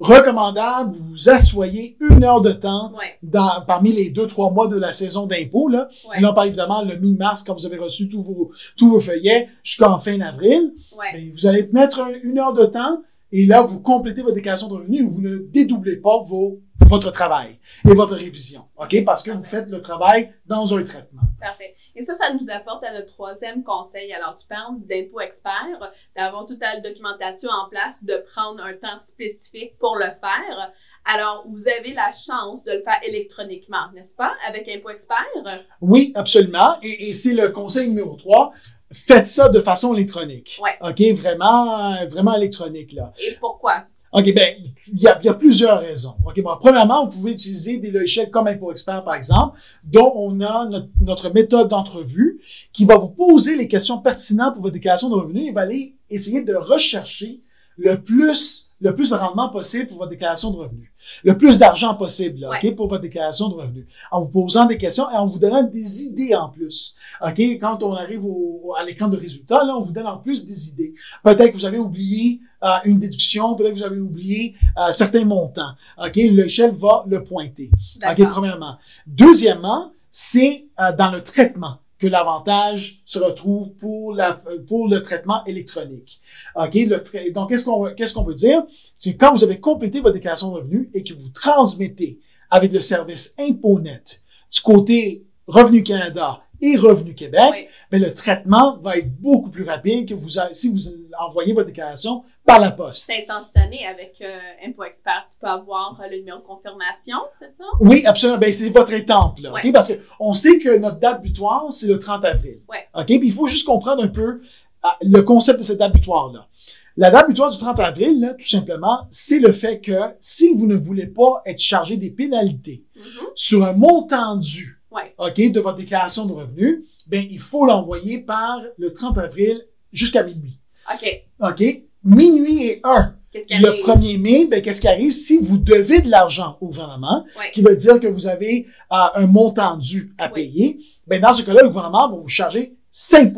Recommandable, 0.00 0.96
vous 0.96 1.08
vous 1.08 1.28
assoyez 1.28 1.96
une 2.00 2.22
heure 2.22 2.40
de 2.40 2.52
temps 2.52 2.92
Ouais. 2.92 3.18
dans, 3.22 3.62
parmi 3.66 3.92
les 3.92 4.10
deux, 4.10 4.28
trois 4.28 4.50
mois 4.52 4.68
de 4.68 4.78
la 4.78 4.92
saison 4.92 5.26
d'impôt, 5.26 5.68
là. 5.68 5.88
Ouais. 6.08 6.20
Là, 6.20 6.30
on 6.30 6.34
parle 6.34 6.46
évidemment 6.48 6.82
le 6.82 6.96
mi-mars, 6.96 7.42
quand 7.42 7.54
vous 7.54 7.66
avez 7.66 7.78
reçu 7.78 8.08
tous 8.08 8.22
vos, 8.22 8.52
tous 8.76 8.88
vos 8.90 9.00
feuillets, 9.00 9.48
jusqu'en 9.64 9.98
fin 9.98 10.20
avril. 10.20 10.72
Ouais. 10.96 11.12
Ben, 11.14 11.32
vous 11.34 11.46
allez 11.48 11.68
mettre 11.72 11.98
un- 12.00 12.12
une 12.22 12.38
heure 12.38 12.54
de 12.54 12.66
temps 12.66 13.02
et 13.30 13.46
là, 13.46 13.62
vous 13.62 13.80
complétez 13.80 14.22
votre 14.22 14.34
déclaration 14.34 14.68
de 14.68 14.74
revenus. 14.74 15.04
Vous 15.04 15.20
ne 15.20 15.38
dédoublez 15.38 15.96
pas 15.96 16.22
vos, 16.22 16.60
votre 16.88 17.10
travail 17.10 17.58
et 17.86 17.92
votre 17.92 18.14
révision. 18.14 18.62
OK? 18.78 19.04
Parce 19.04 19.22
que 19.22 19.30
vous 19.30 19.44
faites 19.44 19.68
le 19.68 19.80
travail 19.80 20.32
dans 20.46 20.74
un 20.74 20.82
traitement. 20.82 21.22
Parfait. 21.38 21.74
Et 21.94 22.02
ça, 22.02 22.14
ça 22.14 22.32
nous 22.32 22.48
apporte 22.48 22.84
à 22.84 22.92
notre 22.92 23.12
troisième 23.12 23.62
conseil. 23.62 24.12
Alors, 24.12 24.34
tu 24.34 24.46
parles 24.46 24.76
d'impôt 24.88 25.20
expert, 25.20 25.92
d'avoir 26.16 26.46
toute 26.46 26.60
la 26.60 26.80
documentation 26.80 27.50
en 27.50 27.68
place, 27.68 28.02
de 28.02 28.24
prendre 28.32 28.62
un 28.62 28.72
temps 28.74 28.98
spécifique 28.98 29.76
pour 29.78 29.96
le 29.96 30.06
faire. 30.20 30.72
Alors, 31.04 31.44
vous 31.48 31.68
avez 31.68 31.92
la 31.92 32.12
chance 32.12 32.64
de 32.64 32.72
le 32.72 32.82
faire 32.82 33.00
électroniquement, 33.06 33.90
n'est-ce 33.94 34.16
pas, 34.16 34.32
avec 34.46 34.68
Impôt 34.68 34.90
Expert? 34.90 35.64
Oui, 35.80 36.12
absolument. 36.14 36.78
Et, 36.82 37.08
et 37.10 37.14
c'est 37.14 37.34
le 37.34 37.50
conseil 37.50 37.88
numéro 37.88 38.14
3. 38.16 38.52
Faites 38.92 39.26
ça 39.26 39.48
de 39.48 39.60
façon 39.60 39.94
électronique. 39.94 40.58
Ouais. 40.62 40.76
OK? 40.80 41.18
Vraiment, 41.18 42.06
vraiment 42.06 42.34
électronique, 42.34 42.92
là. 42.92 43.12
Et 43.18 43.36
pourquoi? 43.38 43.84
OK, 44.12 44.34
ben, 44.34 44.54
il 44.90 45.02
y 45.02 45.06
a, 45.06 45.18
il 45.20 45.26
y 45.26 45.28
a 45.28 45.34
plusieurs 45.34 45.80
raisons. 45.80 46.14
OK, 46.26 46.40
bon, 46.40 46.56
premièrement, 46.58 47.04
vous 47.04 47.12
pouvez 47.12 47.32
utiliser 47.32 47.76
des 47.76 47.90
logiciels 47.90 48.30
comme 48.30 48.46
Impôt 48.46 48.72
Expert, 48.72 49.04
par 49.04 49.14
exemple, 49.14 49.58
dont 49.84 50.12
on 50.16 50.40
a 50.40 50.66
notre, 50.66 50.88
notre 51.02 51.30
méthode 51.30 51.68
d'entrevue 51.68 52.40
qui 52.72 52.86
va 52.86 52.96
vous 52.96 53.08
poser 53.08 53.54
les 53.54 53.68
questions 53.68 53.98
pertinentes 53.98 54.54
pour 54.54 54.62
votre 54.62 54.72
déclaration 54.72 55.10
de 55.10 55.14
revenus 55.14 55.48
et 55.48 55.52
va 55.52 55.62
aller 55.62 55.96
essayer 56.08 56.42
de 56.42 56.54
rechercher 56.54 57.42
le 57.76 57.96
plus, 57.96 58.72
le 58.80 58.94
plus 58.94 59.10
de 59.10 59.14
rendement 59.14 59.50
possible 59.50 59.88
pour 59.88 59.98
votre 59.98 60.10
déclaration 60.10 60.50
de 60.52 60.56
revenus. 60.56 60.90
Le 61.24 61.36
plus 61.36 61.58
d'argent 61.58 61.94
possible, 61.94 62.40
là, 62.40 62.50
OK, 62.50 62.74
pour 62.74 62.88
votre 62.88 63.02
déclaration 63.02 63.48
de 63.48 63.54
revenus. 63.54 63.86
En 64.10 64.20
vous 64.20 64.30
posant 64.30 64.66
des 64.66 64.78
questions 64.78 65.10
et 65.10 65.16
en 65.16 65.26
vous 65.26 65.38
donnant 65.38 65.62
des 65.62 66.04
idées 66.04 66.34
en 66.34 66.48
plus. 66.48 66.96
OK, 67.20 67.38
quand 67.38 67.82
on 67.82 67.94
arrive 67.94 68.24
au, 68.24 68.74
à 68.78 68.84
l'écran 68.84 69.08
de 69.08 69.16
résultats, 69.16 69.64
là, 69.64 69.76
on 69.76 69.82
vous 69.82 69.92
donne 69.92 70.06
en 70.06 70.18
plus 70.18 70.46
des 70.46 70.68
idées. 70.68 70.94
Peut-être 71.22 71.52
que 71.52 71.56
vous 71.56 71.66
avez 71.66 71.78
oublié 71.78 72.40
euh, 72.62 72.68
une 72.84 72.98
déduction, 72.98 73.54
peut-être 73.54 73.74
que 73.74 73.78
vous 73.78 73.84
avez 73.84 74.00
oublié 74.00 74.54
euh, 74.78 74.90
certains 74.92 75.24
montants. 75.24 75.72
OK, 75.98 76.16
le 76.16 76.42
logiciel 76.42 76.74
va 76.74 77.04
le 77.06 77.24
pointer. 77.24 77.70
OK, 78.08 78.28
premièrement. 78.30 78.76
Deuxièmement, 79.06 79.92
c'est 80.10 80.66
euh, 80.80 80.92
dans 80.92 81.10
le 81.10 81.22
traitement 81.22 81.78
que 81.98 82.06
l'avantage 82.06 83.00
se 83.04 83.18
retrouve 83.18 83.72
pour, 83.72 84.14
la, 84.14 84.40
pour 84.68 84.88
le 84.88 85.02
traitement 85.02 85.44
électronique. 85.46 86.20
OK, 86.54 86.74
le 86.74 86.98
tra- 86.98 87.32
donc 87.32 87.48
qu'est-ce 87.50 87.64
qu'on 87.64 87.92
qu'est-ce 87.94 88.14
qu'on 88.14 88.22
veut 88.24 88.34
dire? 88.34 88.62
C'est 88.96 89.16
quand 89.16 89.32
vous 89.34 89.42
avez 89.44 89.58
complété 89.58 90.00
votre 90.00 90.14
déclaration 90.14 90.50
de 90.52 90.56
revenus 90.58 90.88
et 90.94 91.02
que 91.02 91.14
vous 91.14 91.28
transmettez 91.30 92.18
avec 92.50 92.72
le 92.72 92.80
service 92.80 93.34
ImpoNet 93.38 94.22
du 94.52 94.60
côté 94.60 95.24
Revenu 95.46 95.82
Canada 95.82 96.40
et 96.60 96.76
Revenu 96.76 97.14
Québec, 97.14 97.40
Oui. 97.52 97.66
mais 97.92 97.98
le 97.98 98.12
traitement 98.14 98.78
va 98.78 98.96
être 98.98 99.10
beaucoup 99.20 99.50
plus 99.50 99.64
rapide 99.64 100.08
que 100.08 100.14
vous 100.14 100.28
si 100.52 100.72
vous 100.72 100.80
envoyez 101.20 101.52
votre 101.52 101.66
déclaration 101.66 102.24
par 102.48 102.60
la 102.60 102.70
poste. 102.72 103.04
C'est 103.06 103.26
instantané 103.28 103.86
avec 103.86 104.14
euh, 104.20 104.38
Impôt 104.66 104.84
Expert. 104.84 105.26
Tu 105.30 105.38
peux 105.40 105.46
avoir 105.46 106.00
euh, 106.00 106.08
le 106.10 106.18
numéro 106.18 106.38
de 106.38 106.44
confirmation, 106.44 107.18
c'est 107.38 107.50
ça? 107.56 107.64
Oui, 107.80 108.04
absolument. 108.06 108.38
Ben, 108.38 108.52
c'est 108.52 108.70
votre 108.70 108.92
étampe, 108.92 109.38
là. 109.40 109.52
Ouais. 109.52 109.70
Parce 109.72 109.88
que 109.88 110.00
on 110.18 110.32
sait 110.32 110.58
que 110.58 110.76
notre 110.78 110.98
date 110.98 111.22
butoir, 111.22 111.70
c'est 111.70 111.86
le 111.86 111.98
30 111.98 112.24
avril. 112.24 112.60
Ouais. 112.68 112.86
OK? 112.94 113.06
Puis 113.06 113.20
il 113.22 113.32
faut 113.32 113.46
juste 113.46 113.66
comprendre 113.66 114.02
un 114.02 114.08
peu 114.08 114.40
ah, 114.82 114.96
le 115.02 115.20
concept 115.22 115.58
de 115.60 115.64
cette 115.64 115.78
date 115.78 115.92
butoir-là. 115.92 116.48
La 116.96 117.10
date 117.12 117.28
butoir 117.28 117.52
du 117.52 117.58
30 117.58 117.78
avril, 117.78 118.20
là, 118.20 118.34
tout 118.34 118.48
simplement, 118.48 119.06
c'est 119.10 119.38
le 119.38 119.52
fait 119.52 119.80
que 119.80 119.96
si 120.18 120.52
vous 120.54 120.66
ne 120.66 120.74
voulez 120.76 121.06
pas 121.06 121.42
être 121.46 121.60
chargé 121.60 121.96
des 121.96 122.10
pénalités 122.10 122.82
Mhm. 122.96 123.26
sur 123.36 123.64
un 123.64 123.72
montant 123.72 124.36
dû, 124.36 124.74
Ouais. 124.90 125.14
De 125.50 125.60
votre 125.60 125.76
déclaration 125.76 126.24
de 126.24 126.32
revenus, 126.32 126.82
ben, 127.08 127.24
il 127.30 127.40
faut 127.40 127.66
l'envoyer 127.66 128.18
par 128.18 128.58
le 128.78 128.92
30 128.92 129.18
avril 129.18 129.60
jusqu'à 129.92 130.22
minuit. 130.22 130.58
OK. 130.92 131.22
OK? 131.40 131.82
Minuit 132.04 132.64
et 132.64 132.80
1. 132.84 133.14
Qu'est-ce 133.30 133.46
qui 133.46 133.58
Le 133.58 133.68
arrive? 133.68 133.84
1er 133.84 134.18
mai, 134.18 134.46
ben, 134.46 134.62
qu'est-ce 134.62 134.80
qui 134.80 134.88
arrive 134.88 135.12
si 135.12 135.36
vous 135.38 135.58
devez 135.58 136.00
de 136.00 136.10
l'argent 136.10 136.56
au 136.60 136.66
gouvernement, 136.68 137.24
Ouais. 137.38 137.50
qui 137.52 137.62
veut 137.62 137.76
dire 137.76 138.00
que 138.00 138.06
vous 138.06 138.26
avez 138.26 138.66
euh, 138.92 138.96
un 139.14 139.26
montant 139.26 139.76
dû 139.76 140.14
à 140.16 140.28
payer, 140.28 140.78
ben, 141.06 141.20
dans 141.20 141.32
ce 141.32 141.42
cas-là, 141.42 141.62
le 141.62 141.68
gouvernement 141.68 142.08
va 142.10 142.16
vous 142.16 142.28
charger 142.28 142.74
5 142.90 143.34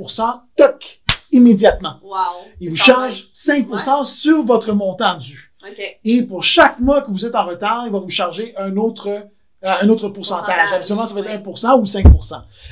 toc, 0.57 1.00
immédiatement. 1.33 1.95
Wow. 2.05 2.17
Il 2.61 2.71
vous 2.71 2.76
charge 2.76 3.31
5% 3.35 4.05
sur 4.05 4.45
votre 4.45 4.73
montant 4.73 5.17
dû. 5.17 5.52
Et 6.05 6.23
pour 6.23 6.43
chaque 6.45 6.79
mois 6.79 7.02
que 7.02 7.11
vous 7.11 7.26
êtes 7.26 7.35
en 7.35 7.45
retard, 7.45 7.85
il 7.87 7.93
va 7.93 7.99
vous 7.99 8.09
charger 8.09 8.55
un 8.57 8.76
autre, 8.76 9.09
euh, 9.09 9.21
un 9.62 9.88
autre 9.88 10.09
pourcentage. 10.09 10.47
Pourcentage, 10.47 10.73
Habituellement, 10.73 11.07
ça 11.07 11.14
va 11.14 11.21
être 11.21 11.47
oui. 11.47 11.52
1% 11.52 11.81
ou 11.81 11.85
5 11.85 12.07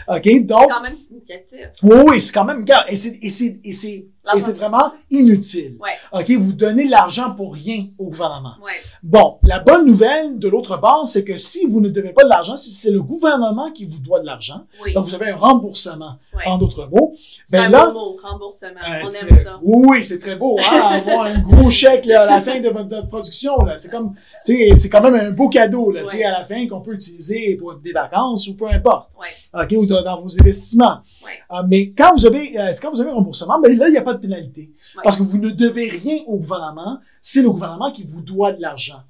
OK? 0.09 0.47
Donc, 0.47 0.61
C'est 0.63 0.69
quand 0.69 0.83
même 0.83 0.97
significatif. 0.97 1.67
oui, 1.83 1.97
oui, 2.09 2.21
c'est 2.21 2.33
quand 2.33 2.45
même, 2.45 2.65
et 2.89 2.97
c'est, 2.97 4.07
et 4.37 4.41
c'est, 4.41 4.53
vraiment 4.57 4.93
inutile. 5.11 5.77
Ouais. 5.81 5.91
OK, 6.21 6.31
vous 6.39 6.53
donnez 6.53 6.87
de 6.87 6.91
l'argent 6.91 7.33
pour 7.33 7.55
rien 7.55 7.87
au 7.99 8.07
gouvernement. 8.07 8.55
Ouais. 8.65 8.73
Bon, 9.03 9.39
la 9.43 9.59
bonne 9.61 9.87
nouvelle 9.87 10.39
de 10.39 10.49
l'autre 10.49 10.77
bord, 10.79 11.07
c'est 11.07 11.25
que 11.25 11.37
si 11.37 11.67
vous 11.67 11.81
ne 11.81 11.89
devez 11.89 12.13
pas 12.13 12.25
de 12.25 12.29
l'argent, 12.29 12.57
si 12.57 12.71
c'est 12.73 12.91
le 12.91 13.03
gouvernement 13.03 13.71
qui 13.73 13.85
vous 13.85 13.99
doit 13.99 14.21
de 14.21 14.27
l'argent, 14.27 14.63
Oui. 14.85 14.93
donc 14.95 15.05
vous 15.07 15.15
avez 15.15 15.31
un 15.31 15.37
remboursement, 15.37 16.17
Ouais. 16.35 16.43
en 16.47 16.59
d'autres 16.59 16.87
mots, 16.87 17.15
C'est 17.47 17.57
ben 17.59 17.65
un 17.67 17.69
là, 17.71 17.87
beau 17.87 17.93
mot, 17.93 18.17
remboursement. 18.23 18.71
euh, 18.89 19.03
On 19.03 19.29
aime 19.29 19.43
ça. 19.45 19.59
oui, 19.63 20.05
c'est 20.05 20.19
très 20.19 20.37
beau, 20.37 20.57
hein, 20.61 20.79
avoir 21.07 21.23
un 21.27 21.39
gros 21.41 21.71
chèque 21.71 22.05
là, 22.07 22.23
à 22.23 22.27
la 22.27 22.41
fin 22.43 22.61
de 22.61 22.69
votre, 22.69 22.89
de 22.89 22.97
votre 22.97 23.09
production. 23.09 23.53
C'est 23.77 23.91
comme, 23.91 24.15
c'est 24.43 24.89
quand 24.91 25.03
même 25.03 25.15
un 25.15 25.31
beau 25.31 25.49
cadeau, 25.49 25.91
là, 25.91 26.03
à 26.03 26.31
la 26.41 26.45
fin 26.45 26.67
qu'on 26.69 26.81
peut 26.81 26.93
utiliser 26.95 27.57
pour 27.59 27.75
des 27.75 27.93
vacances 27.93 28.47
ou 28.49 28.57
peu 28.57 28.67
importe. 28.69 29.09
OK, 29.55 29.73
ou 29.77 29.87
dans, 29.87 30.03
dans 30.03 30.21
vos 30.21 30.41
investissements. 30.41 30.99
Euh, 31.51 31.63
mais 31.69 31.91
quand 31.91 32.15
vous 32.17 32.27
avez, 32.27 32.59
euh, 32.59 32.73
quand 32.81 32.91
vous 32.91 33.01
avez 33.01 33.11
un 33.11 33.15
remboursement, 33.15 33.59
ben 33.61 33.77
là, 33.77 33.89
il 33.89 33.93
n'y 33.93 33.97
a 33.99 34.03
pas 34.03 34.15
de 34.15 34.18
pénalité. 34.19 34.71
Ouais. 34.97 35.03
Parce 35.05 35.17
que 35.17 35.23
vous 35.23 35.39
ne 35.39 35.51
devez 35.51 35.89
rien 35.89 36.19
au 36.27 36.37
gouvernement. 36.39 36.99
C'est 37.21 37.43
le 37.43 37.51
gouvernement 37.51 37.93
qui 37.93 38.05
vous 38.05 38.21
doit 38.21 38.53
de 38.53 38.61
l'argent. 38.61 39.03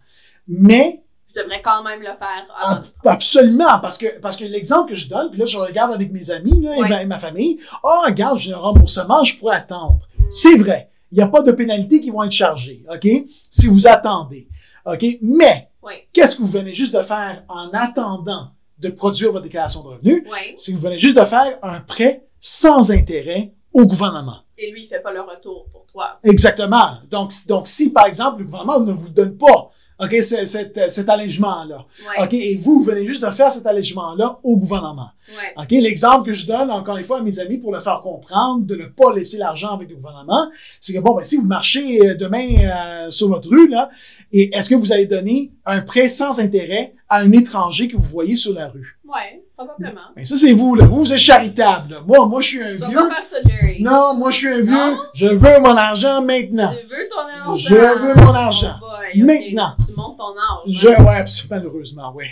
Mais, 0.46 1.02
Je 1.34 1.42
devrais 1.42 1.60
quand 1.62 1.82
même 1.82 2.00
le 2.00 2.06
faire. 2.06 2.46
Ah, 2.58 2.76
ab- 2.76 2.84
absolument, 3.04 3.78
parce 3.80 3.98
que, 3.98 4.18
parce 4.20 4.36
que 4.36 4.44
l'exemple 4.44 4.90
que 4.90 4.96
je 4.96 5.08
donne, 5.08 5.30
puis 5.30 5.38
là, 5.38 5.44
je 5.44 5.58
regarde 5.58 5.92
avec 5.92 6.10
mes 6.12 6.30
amis, 6.30 6.60
là, 6.62 6.76
et 6.76 6.80
ma, 6.88 7.02
et 7.02 7.06
ma 7.06 7.18
famille. 7.18 7.58
Oh, 7.82 7.88
regarde, 8.06 8.38
j'ai 8.38 8.52
un 8.52 8.58
remboursement, 8.58 9.22
je 9.24 9.36
pourrais 9.38 9.56
attendre. 9.56 10.00
mm, 10.18 10.22
C'est 10.30 10.56
vrai. 10.56 10.90
Il 11.12 11.16
n'y 11.18 11.22
a 11.24 11.28
pas 11.28 11.42
de 11.42 11.52
pénalités 11.52 12.00
qui 12.00 12.10
vont 12.10 12.22
être 12.22 12.32
chargées, 12.32 12.84
OK? 12.92 13.06
Si 13.50 13.66
vous 13.66 13.86
attendez. 13.86 14.48
OK? 14.86 15.04
Mais, 15.22 15.68
Ouais. 15.82 16.06
qu'est-ce 16.12 16.36
que 16.36 16.42
vous 16.42 16.48
venez 16.48 16.74
juste 16.74 16.94
de 16.94 17.02
faire 17.02 17.44
en 17.48 17.70
attendant 17.72 18.48
de 18.78 18.90
produire 18.90 19.32
votre 19.32 19.44
déclaration 19.44 19.82
de 19.82 19.88
revenus? 19.88 20.24
Que 20.24 20.72
vous 20.72 20.80
venez 20.80 20.98
juste 20.98 21.16
de 21.18 21.24
faire 21.24 21.58
un 21.62 21.80
prêt 21.80 22.24
sans 22.40 22.90
intérêt 22.90 23.52
au 23.72 23.86
gouvernement. 23.86 24.38
Et 24.58 24.70
lui, 24.72 24.82
il 24.82 24.86
fait 24.88 25.00
pas 25.00 25.12
le 25.12 25.20
retour 25.20 25.66
pour 25.72 25.86
toi. 25.86 26.18
Exactement. 26.24 26.98
Donc, 27.10 27.30
donc 27.46 27.68
si, 27.68 27.90
par 27.90 28.06
exemple, 28.06 28.40
le 28.40 28.44
gouvernement 28.46 28.80
ne 28.80 28.92
vous 28.92 29.08
donne 29.08 29.36
pas 29.36 29.70
OK, 30.00 30.12
ce- 30.22 30.44
cet, 30.44 30.90
cet 30.92 31.08
allègement-là. 31.08 31.84
Ouais. 32.18 32.24
OK, 32.24 32.32
et 32.32 32.54
vous, 32.56 32.78
vous 32.78 32.84
venez 32.84 33.04
juste 33.04 33.24
de 33.24 33.30
faire 33.32 33.50
cet 33.50 33.66
allègement-là 33.66 34.38
au 34.44 34.56
gouvernement. 34.56 35.08
Ouais. 35.28 35.60
OK, 35.60 35.70
l'exemple 35.72 36.26
que 36.26 36.32
je 36.34 36.46
donne, 36.46 36.70
encore 36.70 36.98
une 36.98 37.04
fois, 37.04 37.18
à 37.18 37.20
mes 37.22 37.40
amis, 37.40 37.58
pour 37.58 37.72
le 37.72 37.80
faire 37.80 38.00
comprendre, 38.00 38.64
de 38.64 38.76
ne 38.76 38.84
pas 38.86 39.12
laisser 39.12 39.38
l'argent 39.38 39.74
avec 39.74 39.90
le 39.90 39.96
gouvernement, 39.96 40.48
c'est 40.80 40.92
que, 40.94 41.00
bon, 41.00 41.16
ben, 41.16 41.24
si 41.24 41.36
vous 41.36 41.44
marchez 41.46 42.00
euh, 42.06 42.14
demain 42.14 42.46
euh, 42.60 43.10
sur 43.10 43.26
votre 43.28 43.48
rue, 43.48 43.66
là, 43.68 43.90
et 44.30 44.56
est-ce 44.56 44.70
que 44.70 44.76
vous 44.76 44.92
allez 44.92 45.06
donner 45.06 45.50
un 45.66 45.80
prêt 45.80 46.08
sans 46.08 46.38
intérêt 46.38 46.94
à 47.08 47.18
un 47.18 47.32
étranger 47.32 47.88
que 47.88 47.96
vous 47.96 48.08
voyez 48.08 48.36
sur 48.36 48.54
la 48.54 48.68
rue? 48.68 48.97
Ouais, 49.08 49.42
probablement. 49.56 50.00
Ben, 50.14 50.24
ça, 50.26 50.36
c'est 50.36 50.52
vous, 50.52 50.74
là. 50.74 50.84
Vous, 50.84 50.96
vous 50.98 51.12
êtes 51.14 51.18
charitable, 51.18 51.94
là. 51.94 52.00
Moi, 52.06 52.26
moi, 52.26 52.42
je 52.42 52.46
suis 52.46 52.62
un 52.62 52.74
vieux. 52.74 52.98
pas 52.98 53.14
faire 53.14 53.24
ça, 53.24 53.36
Jerry. 53.42 53.82
Non, 53.82 54.14
moi, 54.14 54.30
je 54.30 54.36
suis 54.36 54.48
un 54.48 54.60
vieux. 54.60 54.96
Je 55.14 55.28
veux 55.28 55.60
mon 55.60 55.76
argent 55.76 56.20
maintenant. 56.20 56.70
Tu 56.78 56.86
veux 56.86 57.08
ton 57.08 57.20
argent? 57.20 57.54
Je 57.54 57.74
veux 57.74 58.14
mon 58.26 58.34
argent. 58.34 58.74
Oh 58.82 58.86
boy. 59.14 59.22
Maintenant. 59.22 59.72
Tu 59.86 59.94
montes 59.96 60.18
ton 60.18 60.32
âge. 60.36 60.66
Je, 60.66 60.88
ouais, 60.88 61.16
absolument, 61.16 61.56
malheureusement, 61.56 62.12
ouais. 62.12 62.28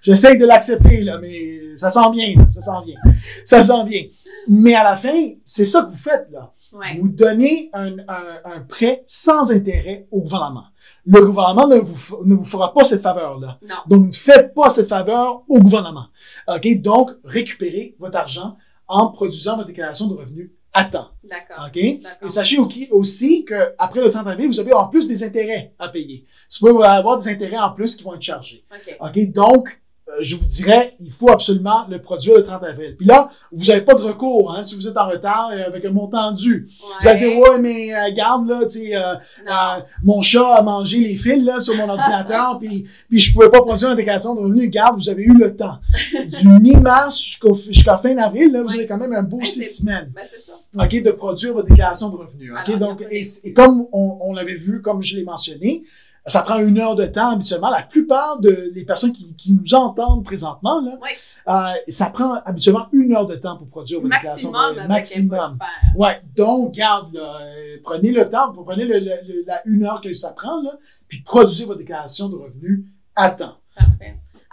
J'essaie 0.00 0.36
de 0.36 0.46
l'accepter, 0.46 1.02
là, 1.02 1.18
mais 1.18 1.74
ça 1.74 1.90
sent 1.90 2.08
bien, 2.12 2.34
là, 2.36 2.44
ça 2.52 2.60
sent 2.60 2.84
bien. 2.86 2.96
Ça 3.44 3.64
sent 3.64 3.84
bien. 3.88 4.02
Mais 4.48 4.76
à 4.76 4.84
la 4.84 4.94
fin, 4.94 5.30
c'est 5.44 5.66
ça 5.66 5.82
que 5.82 5.86
vous 5.90 5.96
faites, 5.96 6.28
là. 6.30 6.52
Ouais. 6.72 6.98
Vous 7.00 7.08
donnez 7.08 7.70
un, 7.72 7.98
un, 8.06 8.40
un 8.44 8.60
prêt 8.68 9.02
sans 9.06 9.50
intérêt 9.50 10.06
au 10.12 10.20
gouvernement. 10.20 10.64
Le 11.06 11.24
gouvernement 11.24 11.68
ne 11.68 11.76
vous, 11.76 12.24
ne 12.24 12.34
vous 12.34 12.44
fera 12.44 12.74
pas 12.74 12.82
cette 12.84 13.02
faveur-là. 13.02 13.58
Non. 13.62 13.76
Donc, 13.86 14.06
ne 14.08 14.12
faites 14.12 14.52
pas 14.54 14.68
cette 14.70 14.88
faveur 14.88 15.42
au 15.48 15.60
gouvernement. 15.60 16.06
OK? 16.48 16.80
Donc, 16.80 17.10
récupérez 17.24 17.94
votre 17.98 18.16
argent 18.18 18.56
en 18.88 19.08
produisant 19.08 19.56
votre 19.56 19.68
déclaration 19.68 20.08
de 20.08 20.14
revenus 20.14 20.50
à 20.72 20.84
temps. 20.84 21.08
D'accord. 21.24 21.66
OK? 21.68 21.76
Et 21.76 22.02
sachez 22.26 22.58
au- 22.58 22.68
aussi 22.90 23.44
que 23.44 23.72
après 23.78 24.00
le 24.00 24.10
30 24.10 24.26
avril, 24.26 24.48
vous 24.48 24.60
avez 24.60 24.74
en 24.74 24.88
plus 24.88 25.06
des 25.08 25.22
intérêts 25.24 25.72
à 25.78 25.88
payer. 25.88 26.26
Vous 26.60 26.68
pouvez 26.72 26.84
avoir 26.86 27.18
des 27.18 27.28
intérêts 27.28 27.58
en 27.58 27.70
plus 27.70 27.94
qui 27.96 28.02
vont 28.02 28.14
être 28.14 28.22
chargés. 28.22 28.64
OK. 28.72 28.96
OK? 29.00 29.32
Donc, 29.32 29.80
je 30.20 30.36
vous 30.36 30.44
dirais, 30.44 30.94
il 31.00 31.10
faut 31.12 31.30
absolument 31.30 31.86
le 31.88 32.00
produire 32.00 32.36
le 32.36 32.42
30 32.42 32.62
avril. 32.64 32.94
Puis 32.96 33.06
là, 33.06 33.30
vous 33.52 33.64
n'avez 33.66 33.80
pas 33.82 33.94
de 33.94 34.02
recours, 34.02 34.54
hein, 34.54 34.62
si 34.62 34.74
vous 34.76 34.86
êtes 34.88 34.96
en 34.96 35.08
retard 35.08 35.50
euh, 35.52 35.66
avec 35.66 35.84
un 35.84 35.90
montant 35.90 36.32
dû. 36.32 36.68
Vous 37.02 37.08
allez 37.08 37.18
dire, 37.18 37.38
ouais, 37.38 37.58
mais 37.58 37.94
euh, 37.94 38.12
garde, 38.14 38.48
là, 38.48 38.60
tu 38.62 38.68
sais, 38.80 38.94
euh, 38.96 39.14
euh, 39.48 39.80
mon 40.02 40.22
chat 40.22 40.54
a 40.54 40.62
mangé 40.62 40.98
les 40.98 41.16
fils, 41.16 41.44
là, 41.44 41.60
sur 41.60 41.76
mon 41.76 41.88
ordinateur, 41.88 42.58
puis, 42.60 42.86
puis 43.08 43.18
je 43.18 43.32
pouvais 43.32 43.50
pas 43.50 43.60
produire 43.60 43.90
une 43.90 43.96
déclaration 43.96 44.34
de 44.34 44.40
revenus. 44.40 44.70
Garde, 44.70 44.96
vous 44.96 45.08
avez 45.10 45.22
eu 45.22 45.34
le 45.36 45.54
temps. 45.56 45.78
Du 46.26 46.48
mi-mars 46.60 47.20
jusqu'à 47.68 47.96
fin 47.98 48.16
avril, 48.18 48.52
là, 48.52 48.62
vous 48.62 48.68
Ouais. 48.68 48.74
avez 48.76 48.86
quand 48.86 48.96
même 48.98 49.12
un 49.12 49.22
beau 49.22 49.38
Ouais, 49.38 49.44
six 49.44 49.78
semaines. 49.80 50.10
Ben, 50.14 50.22
ça. 50.44 50.52
OK, 50.84 51.02
de 51.02 51.10
produire 51.10 51.54
votre 51.54 51.68
déclaration 51.68 52.10
de 52.10 52.16
revenus. 52.16 52.52
OK, 52.52 52.74
Alors, 52.74 52.78
donc, 52.96 53.04
et, 53.10 53.52
comme 53.54 53.86
on, 53.92 54.18
on 54.20 54.32
l'avait 54.34 54.56
vu, 54.56 54.82
comme 54.82 55.02
je 55.02 55.16
l'ai 55.16 55.24
mentionné, 55.24 55.84
ça 56.26 56.42
prend 56.42 56.58
une 56.58 56.78
heure 56.78 56.96
de 56.96 57.06
temps 57.06 57.30
habituellement. 57.30 57.70
La 57.70 57.82
plupart 57.82 58.38
de 58.40 58.70
les 58.74 58.84
personnes 58.84 59.12
qui, 59.12 59.34
qui 59.36 59.52
nous 59.52 59.74
entendent 59.74 60.24
présentement, 60.24 60.80
là, 60.80 60.92
Oui. 61.00 61.10
euh, 61.48 61.72
ça 61.88 62.06
prend 62.06 62.34
habituellement 62.44 62.86
une 62.92 63.14
heure 63.14 63.26
de 63.26 63.36
temps 63.36 63.56
pour 63.56 63.68
produire 63.68 64.00
votre 64.00 64.12
déclaration 64.14 64.50
de 64.50 64.54
Maximum 64.86 64.88
Maximum. 64.88 65.58
Ouais, 65.96 66.20
donc, 66.36 66.72
garde, 66.74 67.14
là, 67.14 67.38
euh, 67.42 67.76
prenez 67.84 68.10
le 68.12 68.28
temps, 68.28 68.52
vous 68.52 68.64
prenez 68.64 68.84
le, 68.84 68.94
le- 68.98 69.26
le- 69.28 69.44
la 69.46 69.62
une 69.66 69.84
heure 69.84 70.00
que 70.00 70.12
ça 70.14 70.32
prend, 70.32 70.60
là, 70.62 70.72
puis 71.08 71.20
produisez 71.22 71.64
votre 71.64 71.78
déclaration 71.78 72.28
de 72.28 72.34
revenus 72.36 72.84
à 73.14 73.30
temps. 73.30 73.54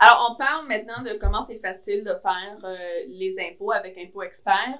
Alors, 0.06 0.32
on 0.32 0.36
parle 0.36 0.68
maintenant 0.68 1.02
de 1.02 1.18
comment 1.18 1.44
c'est 1.44 1.60
facile 1.60 2.04
de 2.04 2.12
faire 2.22 2.60
euh, 2.66 2.76
les 3.08 3.40
impôts 3.40 3.72
avec 3.72 3.98
Impôt 3.98 4.22
Expert, 4.22 4.78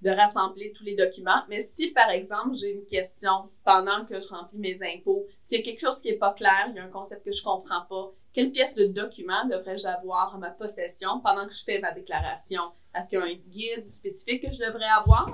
de 0.00 0.10
rassembler 0.10 0.72
tous 0.76 0.84
les 0.84 0.94
documents. 0.94 1.42
Mais 1.48 1.60
si, 1.60 1.88
par 1.90 2.08
exemple, 2.10 2.54
j'ai 2.54 2.74
une 2.74 2.86
question 2.86 3.50
pendant 3.64 4.04
que 4.04 4.20
je 4.20 4.28
remplis 4.28 4.60
mes 4.60 4.78
impôts, 4.94 5.26
s'il 5.42 5.58
y 5.58 5.62
a 5.62 5.64
quelque 5.64 5.80
chose 5.80 5.98
qui 5.98 6.10
est 6.10 6.18
pas 6.18 6.34
clair, 6.34 6.68
il 6.68 6.76
y 6.76 6.78
a 6.78 6.84
un 6.84 6.88
concept 6.88 7.24
que 7.24 7.32
je 7.32 7.42
comprends 7.42 7.84
pas, 7.88 8.12
quelle 8.32 8.50
pièce 8.52 8.74
de 8.74 8.86
document 8.86 9.44
devrais-je 9.50 9.86
avoir 9.86 10.32
en 10.34 10.38
ma 10.38 10.50
possession 10.50 11.20
pendant 11.24 11.46
que 11.46 11.52
je 11.54 11.64
fais 11.64 11.78
ma 11.80 11.92
déclaration? 11.92 12.62
Est-ce 12.96 13.08
qu'il 13.08 13.18
y 13.18 13.22
a 13.22 13.24
un 13.24 13.34
guide 13.52 13.92
spécifique 13.92 14.42
que 14.42 14.52
je 14.52 14.58
devrais 14.58 14.84
avoir? 14.98 15.30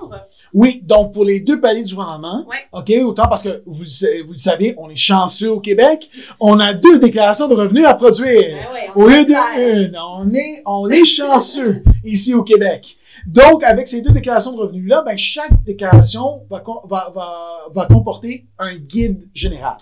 Oui, 0.53 0.79
donc 0.83 1.11
pour 1.13 1.25
les 1.25 1.39
deux 1.39 1.59
paliers 1.59 1.83
du 1.83 1.95
gouvernement, 1.95 2.45
Ouais. 2.47 2.65
OK, 2.71 2.91
autant 3.03 3.27
parce 3.27 3.41
que 3.41 3.63
vous, 3.65 3.81
le 3.81 3.87
sa- 3.87 4.21
vous 4.25 4.31
le 4.33 4.37
savez, 4.37 4.75
on 4.77 4.89
est 4.91 4.95
chanceux 4.95 5.49
au 5.51 5.59
Québec, 5.59 6.07
on 6.39 6.59
a 6.59 6.73
deux 6.75 6.99
déclarations 6.99 7.47
de 7.47 7.55
revenus 7.55 7.85
à 7.87 7.95
produire. 7.95 8.41
Ben 8.41 8.73
ouais, 8.73 8.89
on 8.95 9.01
Au 9.03 9.09
est 9.09 9.23
lieu 9.23 9.91
on 9.97 10.31
est, 10.33 10.61
on 10.67 10.89
est 10.89 11.05
chanceux 11.05 11.83
ici 12.03 12.33
au 12.35 12.43
Québec. 12.43 12.95
Donc, 13.25 13.63
avec 13.63 13.87
ces 13.87 14.01
deux 14.03 14.11
déclarations 14.11 14.51
de 14.55 14.61
revenus-là, 14.61 15.01
ben, 15.01 15.17
chaque 15.17 15.63
déclaration 15.63 16.43
va, 16.49 16.59
com- 16.59 16.81
va, 16.85 17.11
va, 17.13 17.65
va 17.73 17.85
comporter 17.87 18.45
un 18.59 18.75
guide 18.75 19.27
général. 19.33 19.77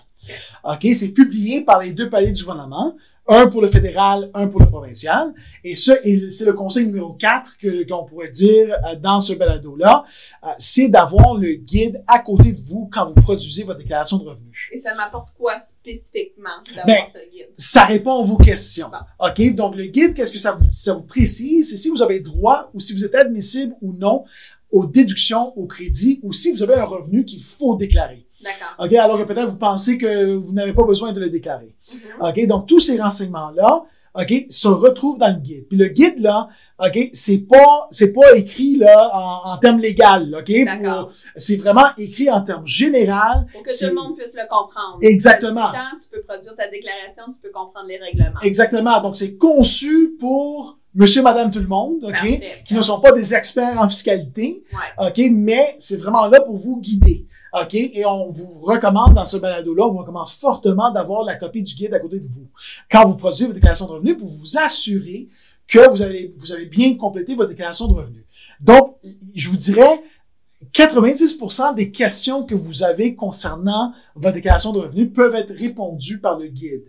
OK? 0.64 0.86
C'est 0.94 1.12
publié 1.12 1.62
par 1.62 1.80
les 1.82 1.92
deux 1.92 2.08
paliers 2.10 2.32
du 2.32 2.42
gouvernement. 2.44 2.96
Un 3.28 3.48
pour 3.48 3.60
le 3.60 3.66
fédéral, 3.66 4.30
un 4.34 4.46
pour 4.46 4.60
le 4.60 4.66
provincial. 4.66 5.34
Et 5.64 5.72
et 5.72 6.30
c'est 6.30 6.44
le 6.44 6.52
conseil 6.52 6.86
numéro 6.86 7.12
4 7.14 7.58
que, 7.58 7.88
qu'on 7.88 8.04
pourrait 8.04 8.28
dire 8.28 8.72
euh, 8.86 8.94
dans 8.94 9.18
ce 9.18 9.32
balado-là. 9.32 10.04
euh, 10.44 10.48
c'est 10.58 10.88
d'avoir 10.88 11.34
le 11.34 11.54
guide 11.54 12.04
à 12.06 12.20
côté 12.20 12.52
de 12.52 12.60
vous 12.64 12.88
quand 12.92 13.06
vous 13.08 13.20
produisez 13.20 13.64
votre 13.64 13.80
déclaration 13.80 14.18
de 14.18 14.28
revenus. 14.28 14.54
Et 14.72 14.78
ça 14.78 14.94
m'apporte 14.94 15.30
quoi 15.36 15.58
spécifiquement 15.58 16.50
d'avoir 16.68 16.86
Ben, 16.86 17.02
ce 17.12 17.30
guide? 17.32 17.48
ça 17.56 17.84
répond 17.84 18.22
à 18.22 18.24
vos 18.24 18.36
questions. 18.36 18.90
Bon. 18.90 19.26
OK? 19.28 19.54
Donc, 19.56 19.74
le 19.74 19.86
guide, 19.86 20.14
qu'est-ce 20.14 20.32
que 20.32 20.38
ça 20.38 20.52
vous, 20.52 20.70
ça 20.70 20.92
vous 20.94 21.02
précise? 21.02 21.70
C'est 21.70 21.78
si 21.78 21.88
vous 21.88 22.02
avez 22.02 22.20
droit 22.20 22.70
ou 22.74 22.78
si 22.80 22.92
vous 22.92 23.04
êtes 23.04 23.14
admissible 23.16 23.74
ou 23.82 23.92
non 23.92 24.24
aux 24.70 24.86
déductions, 24.86 25.56
au 25.58 25.66
crédit 25.66 26.20
ou 26.22 26.32
si 26.32 26.52
vous 26.52 26.62
avez 26.62 26.74
un 26.74 26.84
revenu 26.84 27.24
qu'il 27.24 27.42
faut 27.42 27.76
déclarer. 27.76 28.25
D'accord. 28.42 28.74
OK? 28.78 28.92
Alors 28.94 29.18
que 29.18 29.24
peut-être 29.24 29.50
vous 29.50 29.56
pensez 29.56 29.98
que 29.98 30.34
vous 30.34 30.52
n'avez 30.52 30.72
pas 30.72 30.84
besoin 30.84 31.12
de 31.12 31.20
le 31.20 31.30
déclarer. 31.30 31.74
Mhm. 31.92 32.26
OK? 32.28 32.46
Donc, 32.46 32.66
tous 32.66 32.80
ces 32.80 33.00
renseignements-là, 33.00 33.84
OK, 34.18 34.46
se 34.48 34.68
retrouvent 34.68 35.18
dans 35.18 35.28
le 35.28 35.40
guide. 35.40 35.68
Puis 35.68 35.76
le 35.76 35.88
guide, 35.88 36.18
là, 36.20 36.48
OK, 36.78 37.10
c'est 37.12 37.46
pas, 37.46 37.86
c'est 37.90 38.14
pas 38.14 38.34
écrit, 38.34 38.76
là, 38.76 39.10
en, 39.12 39.50
en 39.52 39.58
termes 39.58 39.78
légaux, 39.78 40.04
OK? 40.38 40.64
D'accord. 40.64 41.12
C'est 41.36 41.56
vraiment 41.56 41.88
écrit 41.98 42.30
en 42.30 42.40
termes 42.40 42.66
général. 42.66 43.46
Pour 43.52 43.62
que 43.62 43.78
tout 43.78 43.86
le 43.86 43.94
monde 43.94 44.16
puisse 44.16 44.32
le 44.34 44.48
comprendre. 44.48 44.98
Exactement. 45.02 45.70
Si 46.00 46.08
tu 46.08 46.16
peux 46.16 46.22
produire 46.22 46.56
ta 46.56 46.68
déclaration, 46.68 47.24
tu 47.26 47.40
peux 47.42 47.50
comprendre 47.50 47.88
les 47.88 47.98
règlements. 47.98 48.40
Exactement. 48.42 49.02
Donc, 49.02 49.16
c'est 49.16 49.36
conçu 49.36 50.16
pour 50.18 50.78
monsieur, 50.94 51.20
madame, 51.22 51.50
tout 51.50 51.58
le 51.60 51.66
monde, 51.66 52.02
OK? 52.02 52.12
Parfait. 52.12 52.62
Qui 52.66 52.74
ne 52.74 52.80
sont 52.82 53.00
pas 53.00 53.12
des 53.12 53.34
experts 53.34 53.78
en 53.78 53.88
fiscalité, 53.88 54.64
Ouais. 54.72 55.08
OK? 55.08 55.30
Mais 55.30 55.76
c'est 55.78 55.98
vraiment 55.98 56.26
là 56.26 56.40
pour 56.40 56.56
vous 56.56 56.80
guider. 56.80 57.26
OK? 57.62 57.74
Et 57.74 58.04
on 58.04 58.30
vous 58.30 58.60
recommande 58.62 59.14
dans 59.14 59.24
ce 59.24 59.36
balado-là, 59.36 59.84
on 59.86 59.92
vous 59.92 59.98
recommande 59.98 60.28
fortement 60.28 60.90
d'avoir 60.92 61.24
la 61.24 61.34
copie 61.36 61.62
du 61.62 61.74
guide 61.74 61.94
à 61.94 61.98
côté 62.00 62.18
de 62.20 62.26
vous. 62.26 62.46
Quand 62.90 63.08
vous 63.08 63.14
produisez 63.16 63.44
votre 63.44 63.54
déclaration 63.54 63.86
de 63.86 63.92
revenus, 63.92 64.18
pour 64.18 64.28
vous 64.28 64.58
assurer 64.58 65.28
que 65.66 65.90
vous 65.90 66.02
avez, 66.02 66.34
vous 66.38 66.52
avez 66.52 66.66
bien 66.66 66.94
complété 66.96 67.34
votre 67.34 67.50
déclaration 67.50 67.88
de 67.88 67.94
revenus. 67.94 68.24
Donc, 68.60 68.96
je 69.34 69.50
vous 69.50 69.56
dirais, 69.56 70.02
90% 70.72 71.74
des 71.74 71.90
questions 71.90 72.44
que 72.44 72.54
vous 72.54 72.82
avez 72.82 73.14
concernant 73.14 73.92
votre 74.14 74.34
déclaration 74.34 74.72
de 74.72 74.80
revenus 74.80 75.12
peuvent 75.12 75.34
être 75.34 75.52
répondues 75.54 76.18
par 76.20 76.38
le 76.38 76.48
guide. 76.48 76.84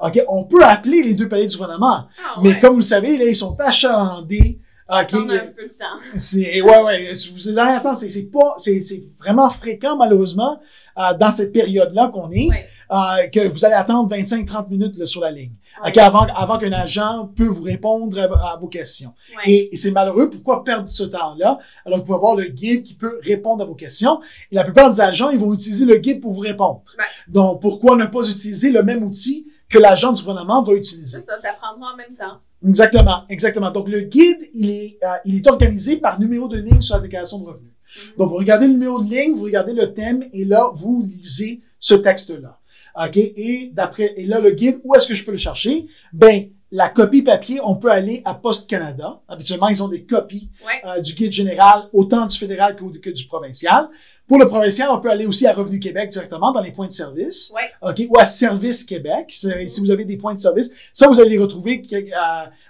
OK? 0.00 0.20
On 0.28 0.44
peut 0.44 0.64
appeler 0.64 1.02
les 1.02 1.14
deux 1.14 1.28
paliers 1.28 1.46
du 1.46 1.56
gouvernement, 1.56 2.06
Ah, 2.24 2.40
mais 2.42 2.50
ouais. 2.54 2.60
comme 2.60 2.72
vous 2.72 2.78
le 2.78 2.82
savez, 2.84 3.18
là, 3.18 3.24
ils 3.26 3.36
sont 3.36 3.56
achalandés 3.60 4.58
Ça 4.90 5.02
Ok. 5.02 5.08
prend 5.08 5.20
un 5.20 5.38
peu 5.56 5.62
de 5.62 5.74
temps. 5.78 5.98
C'est 6.18 6.60
ouais 6.60 6.82
ouais. 6.82 7.14
Vous 7.34 7.48
allez 7.48 7.72
attendre, 7.76 7.96
c'est 7.96 8.10
c'est 8.10 8.30
pas 8.30 8.54
c'est 8.58 8.80
c'est 8.80 9.02
vraiment 9.20 9.48
fréquent 9.48 9.96
malheureusement 9.96 10.58
euh, 10.98 11.14
dans 11.18 11.30
cette 11.30 11.52
période 11.52 11.92
là 11.94 12.10
qu'on 12.12 12.30
est 12.32 12.48
Ouais. 12.48 12.66
euh, 12.90 13.28
que 13.28 13.48
vous 13.48 13.64
allez 13.64 13.74
attendre 13.74 14.08
25-30 14.14 14.68
minutes 14.68 14.96
là, 14.98 15.06
sur 15.06 15.20
la 15.20 15.30
ligne. 15.30 15.52
Ouais. 15.84 15.96
Avant 16.00 16.26
avant 16.34 16.58
qu'un 16.58 16.72
agent 16.72 17.30
peut 17.36 17.46
vous 17.46 17.62
répondre 17.62 18.18
à, 18.18 18.52
à 18.52 18.56
vos 18.56 18.66
questions. 18.66 19.14
Ouais. 19.36 19.52
Et, 19.52 19.74
et 19.74 19.76
c'est 19.76 19.92
malheureux. 19.92 20.28
Pourquoi 20.28 20.64
perdre 20.64 20.90
ce 20.90 21.04
temps-là? 21.04 21.58
Alors 21.86 21.98
que 21.98 22.02
vous 22.02 22.06
pouvez 22.06 22.16
avoir 22.16 22.34
le 22.36 22.46
guide 22.46 22.82
qui 22.82 22.94
peut 22.94 23.20
répondre 23.22 23.62
à 23.62 23.66
vos 23.66 23.76
questions. 23.76 24.20
Et 24.50 24.56
la 24.56 24.64
plupart 24.64 24.90
des 24.90 25.00
agents 25.00 25.30
ils 25.30 25.38
vont 25.38 25.54
utiliser 25.54 25.84
le 25.84 25.96
guide 25.98 26.20
pour 26.20 26.32
vous 26.32 26.40
répondre. 26.40 26.82
Donc 27.28 27.62
pourquoi 27.62 27.94
ne 27.96 28.06
pas 28.06 28.28
utiliser 28.28 28.70
le 28.70 28.82
même 28.82 29.04
outil 29.04 29.46
que 29.68 29.78
l'agent 29.78 30.12
du 30.12 30.20
gouvernement 30.22 30.62
va 30.62 30.72
utiliser? 30.72 31.18
C'est 31.20 31.26
ça, 31.26 31.38
t'apprendras 31.40 31.92
en 31.92 31.96
même 31.96 32.16
temps. 32.18 32.38
Exactement, 32.66 33.24
exactement. 33.28 33.70
Donc, 33.70 33.88
le 33.88 34.02
guide, 34.02 34.50
il 34.54 34.70
est, 34.70 34.98
euh, 35.02 35.16
il 35.24 35.36
est 35.36 35.48
organisé 35.48 35.96
par 35.96 36.20
numéro 36.20 36.46
de 36.46 36.58
ligne 36.58 36.80
sur 36.80 36.96
la 36.96 37.02
déclaration 37.02 37.38
de 37.38 37.44
revenus. 37.46 37.72
Mhm. 37.72 38.16
Donc, 38.18 38.30
vous 38.30 38.36
regardez 38.36 38.66
le 38.66 38.72
numéro 38.74 39.02
de 39.02 39.10
ligne, 39.10 39.34
vous 39.34 39.44
regardez 39.44 39.72
le 39.72 39.92
thème, 39.94 40.24
et 40.32 40.44
là, 40.44 40.70
vous 40.74 41.02
lisez 41.02 41.60
ce 41.78 41.94
texte-là. 41.94 42.58
OK? 43.02 43.16
Et 43.16 43.70
d'après, 43.72 44.12
et 44.16 44.26
là, 44.26 44.40
le 44.40 44.50
guide, 44.50 44.80
où 44.84 44.94
est-ce 44.94 45.06
que 45.08 45.14
je 45.14 45.24
peux 45.24 45.32
le 45.32 45.38
chercher? 45.38 45.86
Ben, 46.12 46.50
la 46.72 46.88
copie 46.88 47.22
papier, 47.22 47.60
on 47.64 47.74
peut 47.76 47.90
aller 47.90 48.22
à 48.24 48.34
Poste 48.34 48.68
Canada. 48.70 49.20
Habituellement, 49.28 49.68
ils 49.68 49.82
ont 49.82 49.88
des 49.88 50.04
copies 50.04 50.50
Ouais. 50.64 50.80
euh, 50.88 51.00
du 51.00 51.14
guide 51.14 51.32
général, 51.32 51.88
autant 51.92 52.26
du 52.26 52.38
fédéral 52.38 52.76
que, 52.76 52.84
que 52.98 53.10
du 53.10 53.26
provincial. 53.26 53.88
Pour 54.28 54.38
le 54.38 54.46
provincial, 54.46 54.88
on 54.92 55.00
peut 55.00 55.10
aller 55.10 55.26
aussi 55.26 55.44
à 55.48 55.52
Revenu 55.52 55.80
Québec 55.80 56.10
directement 56.10 56.52
dans 56.52 56.60
les 56.62 56.70
points 56.70 56.86
de 56.86 56.92
service. 56.92 57.52
Ouais. 57.52 58.06
Ou 58.06 58.18
à 58.18 58.24
Service 58.24 58.84
Québec. 58.84 59.26
Si 59.30 59.80
vous 59.80 59.90
avez 59.90 60.04
des 60.04 60.16
points 60.16 60.34
de 60.34 60.38
service, 60.38 60.70
ça, 60.92 61.08
vous 61.08 61.18
allez 61.18 61.30
les 61.30 61.38
retrouver, 61.38 61.82
euh, 61.92 62.00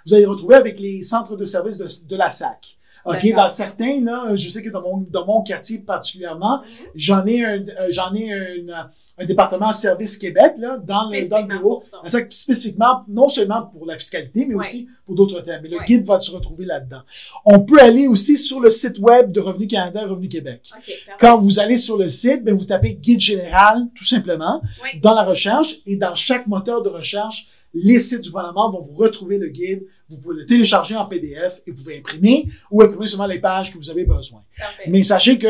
vous 0.07 0.13
allez 0.15 0.23
les 0.23 0.27
retrouver 0.27 0.55
avec 0.55 0.79
les 0.79 1.03
centres 1.03 1.35
de 1.37 1.45
service 1.45 1.77
de, 1.77 1.85
de 2.09 2.15
la 2.15 2.31
SAC. 2.31 2.77
OK? 3.05 3.33
Dans 3.35 3.49
certains, 3.49 3.99
là, 4.01 4.35
je 4.35 4.47
sais 4.49 4.61
que 4.63 4.69
dans 4.69 4.81
mon, 4.81 4.97
dans 5.09 5.25
mon 5.25 5.41
quartier 5.41 5.79
particulièrement, 5.79 6.61
Mhm. 6.61 6.85
j'en 6.95 7.25
ai 7.25 7.43
un, 7.45 7.59
euh, 7.59 7.87
j'en 7.89 8.13
ai 8.13 8.31
un, 8.33 8.89
un 9.17 9.25
département 9.25 9.71
Service 9.71 10.17
Québec, 10.17 10.53
là, 10.57 10.77
dans 10.77 11.09
le, 11.09 11.27
dans 11.27 11.41
le 11.41 11.47
bureau. 11.47 11.83
spécifiquement, 12.29 13.03
non 13.07 13.29
seulement 13.29 13.63
pour 13.63 13.85
la 13.85 13.97
fiscalité, 13.97 14.45
mais 14.47 14.55
aussi 14.55 14.87
pour 15.05 15.15
d'autres 15.15 15.41
thèmes. 15.41 15.61
Mais 15.63 15.69
le 15.69 15.77
guide 15.85 16.05
va 16.05 16.19
se 16.19 16.31
retrouver 16.31 16.65
là-dedans. 16.65 17.01
On 17.45 17.59
peut 17.59 17.79
aller 17.79 18.07
aussi 18.07 18.37
sur 18.37 18.59
le 18.59 18.71
site 18.71 18.97
web 18.99 19.31
de 19.31 19.39
Revenu 19.39 19.67
Canada 19.67 20.01
et 20.01 20.05
Revenu 20.05 20.27
Québec. 20.29 20.61
OK, 20.71 20.77
parfait. 20.77 20.93
Quand 21.19 21.37
vous 21.39 21.59
allez 21.59 21.77
sur 21.77 21.97
le 21.97 22.09
site, 22.09 22.43
ben, 22.43 22.55
vous 22.55 22.65
tapez 22.65 22.95
guide 22.95 23.19
général, 23.19 23.87
tout 23.95 24.03
simplement, 24.05 24.61
Oui. 24.83 24.99
dans 25.01 25.13
la 25.13 25.23
recherche, 25.23 25.75
et 25.85 25.95
dans 25.97 26.15
chaque 26.15 26.47
moteur 26.47 26.81
de 26.81 26.89
recherche, 26.89 27.47
les 27.73 27.99
sites 27.99 28.21
du 28.21 28.29
gouvernement 28.31 28.69
vont 28.71 28.81
vous 28.81 28.93
retrouver 28.95 29.37
le 29.37 29.47
guide. 29.47 29.85
Vous 30.09 30.17
pouvez 30.17 30.35
le 30.41 30.45
télécharger 30.45 30.95
en 30.95 31.05
PDF 31.05 31.61
et 31.65 31.71
vous 31.71 31.77
pouvez 31.77 31.99
imprimer 31.99 32.49
ou 32.69 32.81
imprimer 32.81 33.07
seulement 33.07 33.27
les 33.27 33.39
pages 33.39 33.71
que 33.73 33.77
vous 33.77 33.89
avez 33.89 34.03
besoin. 34.05 34.43
Parfait. 34.57 34.83
Mais 34.87 35.03
sachez 35.03 35.37
que 35.37 35.47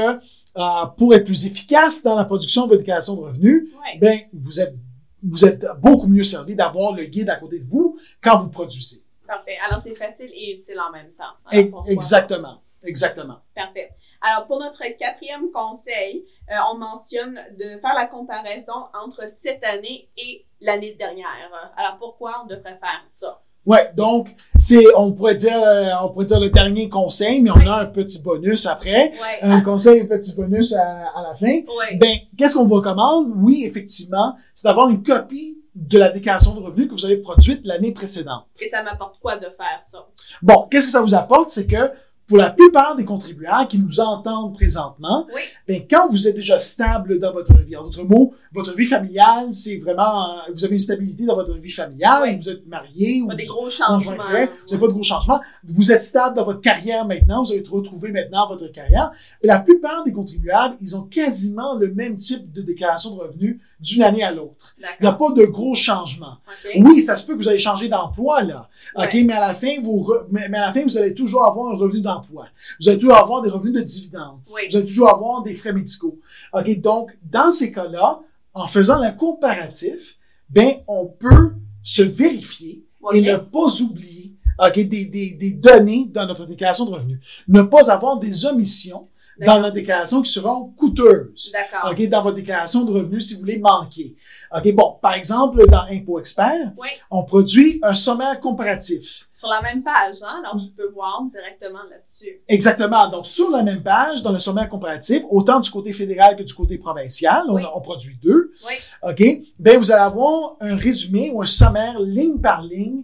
euh, 0.58 0.86
pour 0.98 1.14
être 1.16 1.26
plus 1.26 1.46
efficace 1.46 2.04
dans 2.04 2.16
la 2.16 2.26
production 2.26 2.64
de 2.66 2.70
votre 2.70 2.80
déclaration 2.82 3.16
de 3.16 3.22
revenus, 3.22 3.70
Ouais. 3.74 3.98
ben, 4.00 4.20
vous 4.34 4.60
êtes, 4.62 4.76
vous 5.24 5.46
êtes 5.46 5.66
beaucoup 5.82 6.08
mieux 6.08 6.24
servi 6.24 6.56
d'avoir 6.56 6.94
le 6.94 7.06
guide 7.06 7.30
à 7.30 7.38
côté 7.38 7.60
de 7.60 7.66
vous 7.68 7.98
quand 8.22 8.40
vous 8.40 8.50
produisez. 8.50 9.02
Parfait. 9.26 9.56
Alors, 9.68 9.80
c'est 9.80 9.96
facile 9.96 10.30
et 10.36 10.58
utile 10.58 10.78
en 10.80 10.92
même 10.92 11.12
temps. 11.18 11.24
Alors, 11.46 11.86
Exactement. 11.88 12.62
Exactement. 12.84 13.38
Parfait. 13.56 13.92
Alors, 14.22 14.46
pour 14.48 14.60
notre 14.60 14.84
quatrième 15.00 15.52
conseil, 15.52 16.26
euh, 16.50 16.56
on 16.74 16.78
mentionne 16.78 17.40
de 17.58 17.80
faire 17.80 17.94
la 17.96 18.06
comparaison 18.06 18.74
entre 19.04 19.28
cette 19.28 19.64
année 19.64 20.10
et 20.18 20.46
l'année 20.60 20.94
dernière. 20.94 21.50
Alors, 21.76 21.98
pourquoi 21.98 22.42
on 22.44 22.48
devrait 22.48 22.78
faire 22.78 23.02
ça? 23.06 23.42
Ouais, 23.66 23.92
donc 23.96 24.30
c'est, 24.58 24.84
on 24.96 25.12
pourrait 25.12 25.36
dire, 25.36 25.62
euh, 25.62 25.90
on 26.04 26.10
pourrait 26.10 26.26
dire 26.26 26.40
le 26.40 26.50
dernier 26.50 26.90
conseil, 26.90 27.42
mais 27.42 27.52
on 27.52 27.56
Ouais. 27.56 27.68
a 27.68 27.76
un 27.76 27.86
petit 27.86 28.22
bonus 28.22 28.66
après, 28.66 29.12
Ouais. 29.12 29.40
un 29.42 29.62
conseil, 29.62 30.02
un 30.02 30.06
petit 30.08 30.36
bonus 30.36 30.74
à, 30.74 30.82
à 31.16 31.22
la 31.30 31.36
fin. 31.36 31.46
Ouais. 31.48 31.96
Ben, 32.00 32.16
qu'est-ce 32.38 32.56
qu'on 32.56 32.66
vous 32.66 32.76
recommande? 32.76 33.32
Oui, 33.38 33.64
effectivement, 33.66 34.36
c'est 34.56 34.68
d'avoir 34.68 34.90
une 34.90 35.04
copie 35.04 35.58
de 35.76 35.98
la 36.00 36.10
déclaration 36.10 36.54
de 36.56 36.60
revenus 36.60 36.90
que 36.90 36.94
vous 36.94 37.06
avez 37.06 37.18
produite 37.18 37.62
l'année 37.64 37.92
précédente. 37.92 38.46
Et 38.62 38.70
ça 38.70 38.82
m'apporte 38.84 39.20
quoi 39.20 39.38
de 39.38 39.50
faire 39.50 39.80
ça? 39.84 40.08
Bon, 40.42 40.68
qu'est-ce 40.70 40.88
que 40.88 40.92
ça 40.92 41.02
vous 41.02 41.14
apporte? 41.14 41.50
C'est 41.50 41.68
que 41.68 41.92
pour 42.28 42.38
la 42.38 42.50
plupart 42.50 42.96
des 42.96 43.04
contribuables 43.04 43.68
qui 43.68 43.78
nous 43.78 44.00
entendent 44.00 44.54
présentement, 44.54 45.28
Oui. 45.36 45.42
ben, 45.68 45.82
quand 45.90 46.10
vous 46.10 46.28
êtes 46.30 46.36
déjà 46.36 46.60
stable 46.60 47.20
dans 47.20 47.34
votre 47.34 47.58
vie, 47.58 47.76
en 47.76 47.84
d'autres 47.84 48.06
mots, 48.06 48.34
votre 48.54 48.74
vie 48.74 48.86
familiale, 48.86 49.54
c'est 49.54 49.78
vraiment, 49.80 50.38
euh, 50.38 50.52
vous 50.54 50.64
avez 50.64 50.76
une 50.76 50.80
stabilité 50.80 51.26
dans 51.26 51.36
votre 51.36 51.54
vie 51.56 51.72
familiale, 51.72 52.22
Oui. 52.24 52.38
vous 52.38 52.50
êtes 52.50 52.66
marié, 52.68 53.22
ou 53.22 53.28
Pas 53.28 53.36
des 53.36 53.44
vous- 53.46 53.54
gros 53.54 53.70
changements. 53.70 54.16
vous 54.16 54.34
n'avez 54.34 54.48
pas 54.80 54.88
de 54.88 54.92
gros 54.94 55.04
changements, 55.04 55.42
vous 55.68 55.92
êtes 55.92 56.02
stable 56.04 56.36
dans 56.38 56.46
votre 56.46 56.62
carrière 56.62 57.06
maintenant, 57.06 57.44
vous 57.44 57.52
avez 57.52 57.66
retrouvé 57.70 58.12
maintenant 58.14 58.48
votre 58.48 58.68
carrière. 58.72 59.12
Mais 59.44 59.48
la 59.50 59.60
plupart 59.60 60.06
des 60.06 60.14
contribuables, 60.14 60.78
ils 60.82 60.96
ont 60.96 61.04
quasiment 61.04 61.76
le 61.78 61.94
même 61.94 62.16
type 62.16 62.50
de 62.54 62.62
déclaration 62.62 63.14
de 63.16 63.20
revenus 63.20 63.60
d'une 63.82 64.04
année 64.04 64.24
à 64.24 64.32
l'autre. 64.32 64.76
Il 64.78 65.04
n'y 65.04 65.08
a 65.08 65.14
pas 65.14 65.32
de 65.32 65.44
gros 65.46 65.74
changements. 65.76 66.38
Oui, 66.78 67.02
ça 67.02 67.16
se 67.18 67.26
peut 67.26 67.34
que 67.34 67.40
vous 67.42 67.50
allez 67.50 67.60
changer 67.60 67.90
d'emploi, 67.90 68.44
là. 68.44 68.70
OK, 68.96 69.14
mais 69.26 69.34
à 69.34 69.40
la 69.48 69.56
fin, 69.56 69.82
vous 69.82 70.04
re- 70.04 70.26
mais, 70.30 70.46
à 70.46 70.68
la 70.68 70.74
fin, 70.74 70.84
vous 70.84 70.98
allez 70.98 71.14
toujours 71.16 71.46
avoir 71.46 71.74
un 71.74 71.76
revenu 71.78 72.02
d'emploi. 72.02 72.46
Vous 72.80 72.90
allez 72.90 73.00
toujours 73.00 73.18
avoir 73.18 73.42
des 73.42 73.50
revenus 73.50 73.74
de 73.74 73.82
dividendes. 73.82 74.40
Oui. 74.54 74.62
Vous 74.70 74.78
allez 74.78 74.86
toujours 74.86 75.10
avoir 75.10 75.42
des 75.42 75.56
frais 75.56 75.74
médicaux. 75.74 76.20
OK, 76.54 76.80
donc, 76.80 77.18
dans 77.24 77.52
ces 77.52 77.72
cas-là, 77.72 78.20
en 78.54 78.68
faisant 78.68 79.00
le 79.04 79.18
comparatif, 79.18 80.18
ben, 80.50 80.76
on 80.88 81.06
peut 81.08 81.54
se 81.82 82.04
vérifier 82.04 82.84
et 83.14 83.22
ne 83.22 83.38
pas 83.38 83.82
oublier 83.82 84.36
OK, 84.64 84.76
des, 84.76 85.06
des, 85.06 85.32
des 85.32 85.52
données 85.52 86.08
dans 86.12 86.28
notre 86.28 86.46
déclaration 86.46 86.86
de 86.86 86.92
revenus. 86.92 87.20
Ne 87.48 87.64
pas 87.64 87.92
avoir 87.92 88.20
des 88.20 88.46
omissions 88.46 89.08
dans 89.46 89.60
la 89.60 89.72
déclaration 89.72 90.22
qui 90.22 90.32
seront 90.32 90.74
coûteuses. 90.78 91.52
D'accord. 91.54 91.92
OK, 91.92 92.08
dans 92.10 92.24
votre 92.24 92.36
déclaration 92.36 92.84
de 92.84 92.92
revenus 92.92 93.28
si 93.28 93.36
vous 93.36 93.46
les 93.46 93.60
manquez. 93.60 94.16
OK, 94.56 94.74
bon, 94.74 94.98
par 95.02 95.14
exemple, 95.14 95.66
dans 95.68 95.84
Impôt 95.90 96.20
Expert, 96.20 96.72
Oui. 96.78 96.90
on 97.10 97.24
produit 97.24 97.80
un 97.84 97.94
sommaire 97.96 98.40
comparatif. 98.40 99.28
Sur 99.38 99.50
la 99.50 99.62
même 99.64 99.82
page, 99.82 100.18
hein? 100.22 100.44
Alors, 100.46 100.62
tu 100.64 100.70
peux 100.72 100.88
voir 100.90 101.24
directement 101.24 101.80
là-dessus. 101.90 102.42
Exactement. 102.48 103.10
Donc, 103.10 103.26
sur 103.26 103.50
la 103.50 103.64
même 103.64 103.82
page, 103.82 104.22
dans 104.22 104.32
le 104.32 104.38
sommaire 104.38 104.70
comparatif, 104.70 105.24
autant 105.32 105.60
du 105.60 105.72
côté 105.72 105.94
fédéral 105.94 106.36
que 106.36 106.44
du 106.44 106.54
côté 106.54 106.78
provincial, 106.78 107.46
on- 107.48 107.56
Oui. 107.56 107.64
on, 107.74 107.82
produit 107.82 108.18
deux. 108.22 108.52
Oui. 108.68 108.74
OK? 109.02 109.48
Ben, 109.58 109.80
vous 109.80 109.92
allez 109.92 110.02
avoir 110.04 110.58
un 110.60 110.76
résumé 110.76 111.32
ou 111.34 111.42
un 111.42 111.46
sommaire 111.46 112.00
ligne 112.00 112.40
par 112.40 112.62
ligne 112.62 113.02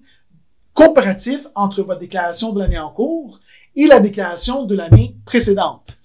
comparatif 0.76 1.48
entre 1.56 1.82
votre 1.82 2.00
déclaration 2.00 2.54
de 2.54 2.60
l'année 2.60 2.78
en 2.78 2.92
cours 2.92 3.40
et 3.76 3.88
la 3.88 4.00
déclaration 4.00 4.66
de 4.66 4.76
l'année 4.76 5.16
précédente. 5.26 5.97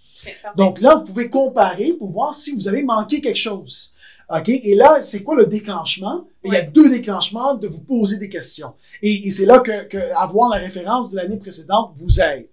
Donc 0.57 0.81
là, 0.81 0.97
vous 0.97 1.05
pouvez 1.07 1.29
comparer 1.31 1.93
pour 1.95 2.11
voir 2.11 2.35
si 2.35 2.55
vous 2.55 2.69
avez 2.69 2.83
manqué 2.83 3.21
quelque 3.21 3.39
chose. 3.39 3.93
OK? 4.29 4.49
Et 4.49 4.75
là, 4.75 5.01
c'est 5.01 5.23
quoi 5.23 5.35
le 5.37 5.47
déclenchement? 5.47 6.25
Il 6.45 6.53
y 6.53 6.57
a 6.57 6.63
deux 6.63 6.89
déclenchements 6.89 7.55
de 7.55 7.69
vous 7.69 7.81
poser 7.81 8.19
des 8.19 8.29
questions. 8.29 8.73
Et, 9.03 9.27
et 9.27 9.31
c'est 9.31 9.47
là 9.47 9.61
que, 9.61 9.85
que 9.85 10.15
avoir 10.17 10.49
la 10.49 10.57
référence 10.57 11.11
de 11.11 11.17
l'année 11.17 11.37
précédente 11.37 11.95
vous 11.99 12.21
aide. 12.21 12.49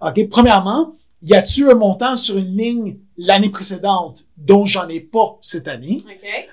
OK? 0.00 0.28
Premièrement, 0.28 0.96
y 1.22 1.34
a-t-il 1.34 1.68
un 1.68 1.74
montant 1.74 2.16
sur 2.16 2.38
une 2.38 2.56
ligne 2.56 2.96
l'année 3.18 3.50
précédente 3.50 4.24
dont 4.36 4.64
j'en 4.64 4.88
ai 4.88 5.00
pas 5.00 5.36
cette 5.40 5.68
année? 5.68 5.98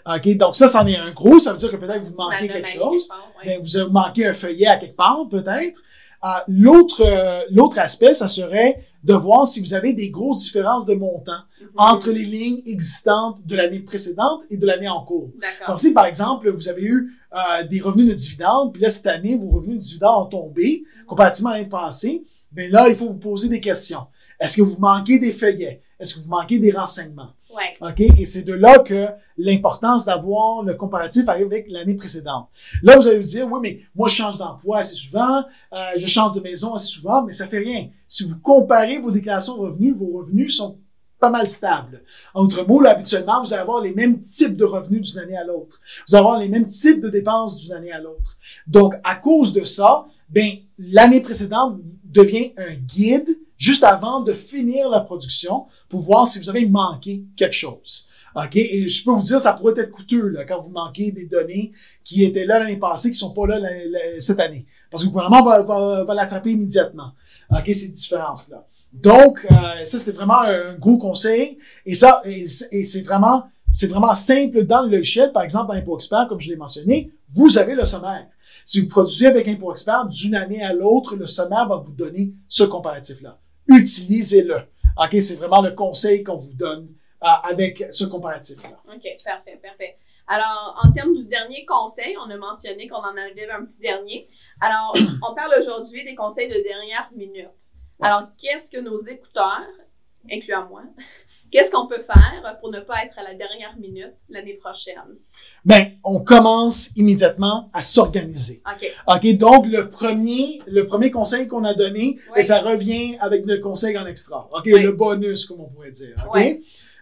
OK. 0.05 0.37
Donc 0.37 0.55
ça, 0.55 0.67
c'en 0.67 0.85
est 0.85 0.97
un 0.97 1.11
gros. 1.11 1.39
Ça 1.39 1.53
veut 1.53 1.59
dire 1.59 1.71
que 1.71 1.77
peut-être 1.77 2.03
vous 2.03 2.15
manquez 2.15 2.47
quelque 2.47 2.67
chose. 2.67 3.09
Ben, 3.43 3.61
vous 3.61 3.77
avez 3.77 3.89
manqué 3.89 4.27
un 4.27 4.33
feuillet 4.33 4.67
à 4.67 4.75
quelque 4.75 4.97
part, 4.97 5.25
peut-être. 5.29 5.79
Euh, 6.23 6.27
l'autre, 6.47 7.03
euh, 7.05 7.43
l'autre 7.51 7.79
aspect, 7.79 8.13
ça 8.13 8.27
serait 8.27 8.83
de 9.07 9.13
voir 9.13 9.47
si 9.47 9.61
vous 9.61 9.73
avez 9.73 9.93
des 9.93 10.09
grosses 10.09 10.43
différences 10.43 10.85
de 10.85 10.93
montant 10.93 11.41
Mhm. 11.61 11.67
entre 11.77 12.11
les 12.11 12.25
lignes 12.25 12.61
existantes 12.65 13.37
de 13.45 13.55
l'année 13.55 13.79
précédente 13.79 14.41
et 14.49 14.57
de 14.57 14.65
l'année 14.65 14.89
en 14.89 15.03
cours. 15.03 15.31
Donc, 15.67 15.79
si 15.79 15.93
par 15.93 16.05
exemple, 16.05 16.49
vous 16.51 16.67
avez 16.67 16.83
eu 16.83 17.13
euh, 17.33 17.63
des 17.67 17.79
revenus 17.81 18.07
de 18.07 18.13
dividendes, 18.13 18.71
puis 18.73 18.81
là, 18.81 18.89
cette 18.89 19.07
année, 19.07 19.35
vos 19.37 19.49
revenus 19.49 19.77
de 19.77 19.81
dividendes 19.81 20.27
ont 20.27 20.29
tombé 20.29 20.83
comparativement 21.07 21.51
à 21.51 21.57
l'année 21.57 21.69
passée, 21.69 22.23
bien 22.51 22.69
là, 22.69 22.87
il 22.89 22.95
faut 22.95 23.07
vous 23.07 23.13
poser 23.31 23.47
des 23.49 23.59
questions. 23.61 24.07
Est-ce 24.39 24.57
que 24.57 24.61
vous 24.61 24.77
manquez 24.79 25.19
des 25.19 25.31
feuillets? 25.31 25.81
Est-ce 25.99 26.15
que 26.15 26.19
vous 26.21 26.29
manquez 26.29 26.59
des 26.59 26.71
renseignements? 26.71 27.29
OK? 27.81 27.99
Et 27.99 28.25
c'est 28.25 28.43
de 28.43 28.53
là 28.53 28.79
que 28.79 29.07
l'importance 29.37 30.05
d'avoir 30.05 30.63
le 30.63 30.73
comparatif 30.73 31.27
arrive 31.27 31.47
avec 31.47 31.65
l'année 31.69 31.95
précédente. 31.95 32.47
Là, 32.83 32.97
vous 32.97 33.07
allez 33.07 33.19
vous 33.19 33.23
dire, 33.23 33.47
oui, 33.51 33.59
mais 33.61 33.79
moi, 33.95 34.07
je 34.07 34.15
change 34.15 34.37
d'emploi 34.37 34.79
assez 34.79 34.95
souvent, 34.95 35.43
euh, 35.73 35.77
je 35.97 36.07
change 36.07 36.33
de 36.33 36.41
maison 36.41 36.73
assez 36.73 36.87
souvent, 36.87 37.23
mais 37.23 37.33
ça 37.33 37.47
fait 37.47 37.59
rien. 37.59 37.89
Si 38.07 38.23
vous 38.23 38.39
comparez 38.39 38.99
vos 38.99 39.11
déclarations 39.11 39.57
de 39.57 39.61
revenus, 39.61 39.95
vos 39.95 40.17
revenus 40.19 40.57
sont 40.57 40.77
pas 41.19 41.29
mal 41.29 41.47
stables. 41.47 42.03
En 42.33 42.43
d'autres 42.43 42.67
mots, 42.67 42.79
là, 42.79 42.91
habituellement, 42.91 43.43
vous 43.43 43.53
allez 43.53 43.61
avoir 43.61 43.81
les 43.81 43.93
mêmes 43.93 44.21
types 44.21 44.55
de 44.55 44.65
revenus 44.65 45.01
d'une 45.01 45.19
année 45.19 45.37
à 45.37 45.43
l'autre. 45.43 45.79
Vous 46.07 46.15
allez 46.15 46.23
avoir 46.23 46.39
les 46.39 46.49
mêmes 46.49 46.67
types 46.67 47.01
de 47.01 47.09
dépenses 47.09 47.57
d'une 47.57 47.73
année 47.73 47.91
à 47.91 47.99
l'autre. 47.99 48.37
Donc, 48.67 48.93
à 49.03 49.15
cause 49.15 49.53
de 49.53 49.63
ça, 49.63 50.05
ben, 50.29 50.57
l'année 50.77 51.21
précédente 51.21 51.79
devient 52.17 52.53
un 52.57 52.73
guide 52.73 53.37
juste 53.57 53.83
avant 53.83 54.21
de 54.21 54.33
finir 54.33 54.89
la 54.89 54.99
production 54.99 55.65
pour 55.89 56.01
voir 56.01 56.27
si 56.27 56.39
vous 56.39 56.49
avez 56.49 56.65
manqué 56.65 57.23
quelque 57.35 57.55
chose. 57.55 58.07
OK? 58.35 58.55
Et 58.55 58.87
je 58.87 59.03
peux 59.03 59.11
vous 59.11 59.21
dire, 59.21 59.41
ça 59.41 59.53
pourrait 59.53 59.73
être 59.77 59.91
coûteux 59.91 60.27
là, 60.27 60.45
quand 60.45 60.61
vous 60.61 60.69
manquez 60.69 61.11
des 61.11 61.25
données 61.25 61.71
qui 62.03 62.23
étaient 62.23 62.45
là 62.45 62.59
l'année 62.59 62.77
passée, 62.77 63.11
qui 63.11 63.17
sont 63.17 63.31
pas 63.31 63.47
là 63.47 63.59
cette 64.19 64.39
année. 64.39 64.65
Parce 64.91 65.03
que 65.03 65.07
le 65.07 65.13
gouvernement 65.13 65.43
va, 65.43 65.61
va, 65.63 66.03
va 66.03 66.13
l'attraper 66.13 66.51
immédiatement. 66.51 67.11
OK, 67.49 67.65
ces 67.73 67.89
différences-là. 67.89 68.65
Donc, 68.93 69.45
euh, 69.51 69.85
ça, 69.85 69.99
c'était 69.99 70.11
vraiment 70.11 70.41
un 70.41 70.75
gros 70.75 70.97
conseil. 70.97 71.57
Et 71.85 71.95
ça, 71.95 72.21
et, 72.25 72.47
c'est 72.47 73.01
vraiment, 73.01 73.43
c'est 73.71 73.87
vraiment 73.87 74.15
simple 74.15 74.65
dans 74.65 74.81
le 74.83 74.97
logiciel. 74.97 75.31
Par 75.31 75.43
exemple, 75.43 75.67
dans 75.67 75.73
Impôt 75.73 75.95
Expert, 75.95 76.27
comme 76.29 76.39
je 76.39 76.49
l'ai 76.49 76.55
mentionné, 76.55 77.11
vous 77.33 77.57
avez 77.57 77.75
le 77.75 77.85
sommaire. 77.85 78.27
Si 78.67 78.81
vous 78.81 78.89
produisez 78.89 79.27
avec 79.27 79.47
Impôt 79.47 79.71
Expert 79.71 80.05
d'une 80.07 80.35
année 80.35 80.61
à 80.61 80.73
l'autre, 80.73 81.15
le 81.15 81.25
sommaire 81.25 81.69
va 81.69 81.77
vous 81.77 81.93
donner 81.93 82.33
ce 82.49 82.65
comparatif-là. 82.65 83.39
Utilisez-le. 83.69 84.57
OK, 85.01 85.21
c'est 85.21 85.35
vraiment 85.35 85.61
le 85.61 85.71
conseil 85.71 86.21
qu'on 86.21 86.35
vous 86.35 86.51
donne 86.51 86.89
euh, 87.23 87.27
avec 87.43 87.85
ce 87.91 88.03
comparatif-là. 88.03 88.77
OK, 88.93 89.07
parfait, 89.23 89.57
parfait. 89.63 89.95
Alors, 90.27 90.77
en 90.83 90.91
termes 90.91 91.15
du 91.15 91.25
dernier 91.27 91.65
conseil, 91.65 92.17
on 92.17 92.29
a 92.29 92.35
mentionné 92.35 92.89
qu'on 92.89 92.97
en 92.97 93.15
avait 93.15 93.49
un 93.49 93.63
petit 93.63 93.79
dernier. 93.79 94.27
Alors, 94.59 94.93
on 95.25 95.33
parle 95.33 95.55
aujourd'hui 95.61 96.03
des 96.03 96.15
conseils 96.15 96.49
de 96.49 96.61
dernière 96.61 97.09
minute. 97.15 97.71
Alors, 98.01 98.23
qu'est-ce 98.37 98.69
que 98.69 98.81
nos 98.81 98.99
écouteurs, 98.99 99.63
incluant 100.29 100.67
moi, 100.67 100.83
qu'est-ce 101.51 101.71
qu'on 101.71 101.87
peut 101.87 102.03
faire 102.05 102.57
pour 102.59 102.71
ne 102.71 102.79
pas 102.79 103.03
être 103.05 103.17
à 103.17 103.23
la 103.23 103.33
dernière 103.33 103.75
minute 103.79 104.13
l'année 104.29 104.53
prochaine? 104.53 105.17
Ben, 105.65 105.91
on 106.03 106.19
commence 106.19 106.95
immédiatement 106.95 107.69
à 107.73 107.81
s'organiser. 107.81 108.61
OK. 108.65 108.91
OK, 109.15 109.37
donc 109.37 109.67
le 109.67 109.89
premier, 109.89 110.61
le 110.67 110.85
premier 110.85 111.11
conseil 111.11 111.47
qu'on 111.47 111.63
a 111.63 111.73
donné, 111.73 112.19
ben, 112.33 112.43
ça 112.43 112.61
revient 112.61 113.17
avec 113.19 113.45
le 113.45 113.57
conseil 113.59 113.97
en 113.97 114.05
extra. 114.05 114.49
OK, 114.51 114.65
le 114.65 114.91
bonus, 114.91 115.45
comme 115.45 115.61
on 115.61 115.69
pourrait 115.69 115.91
dire. 115.91 116.15
OK? 116.33 116.59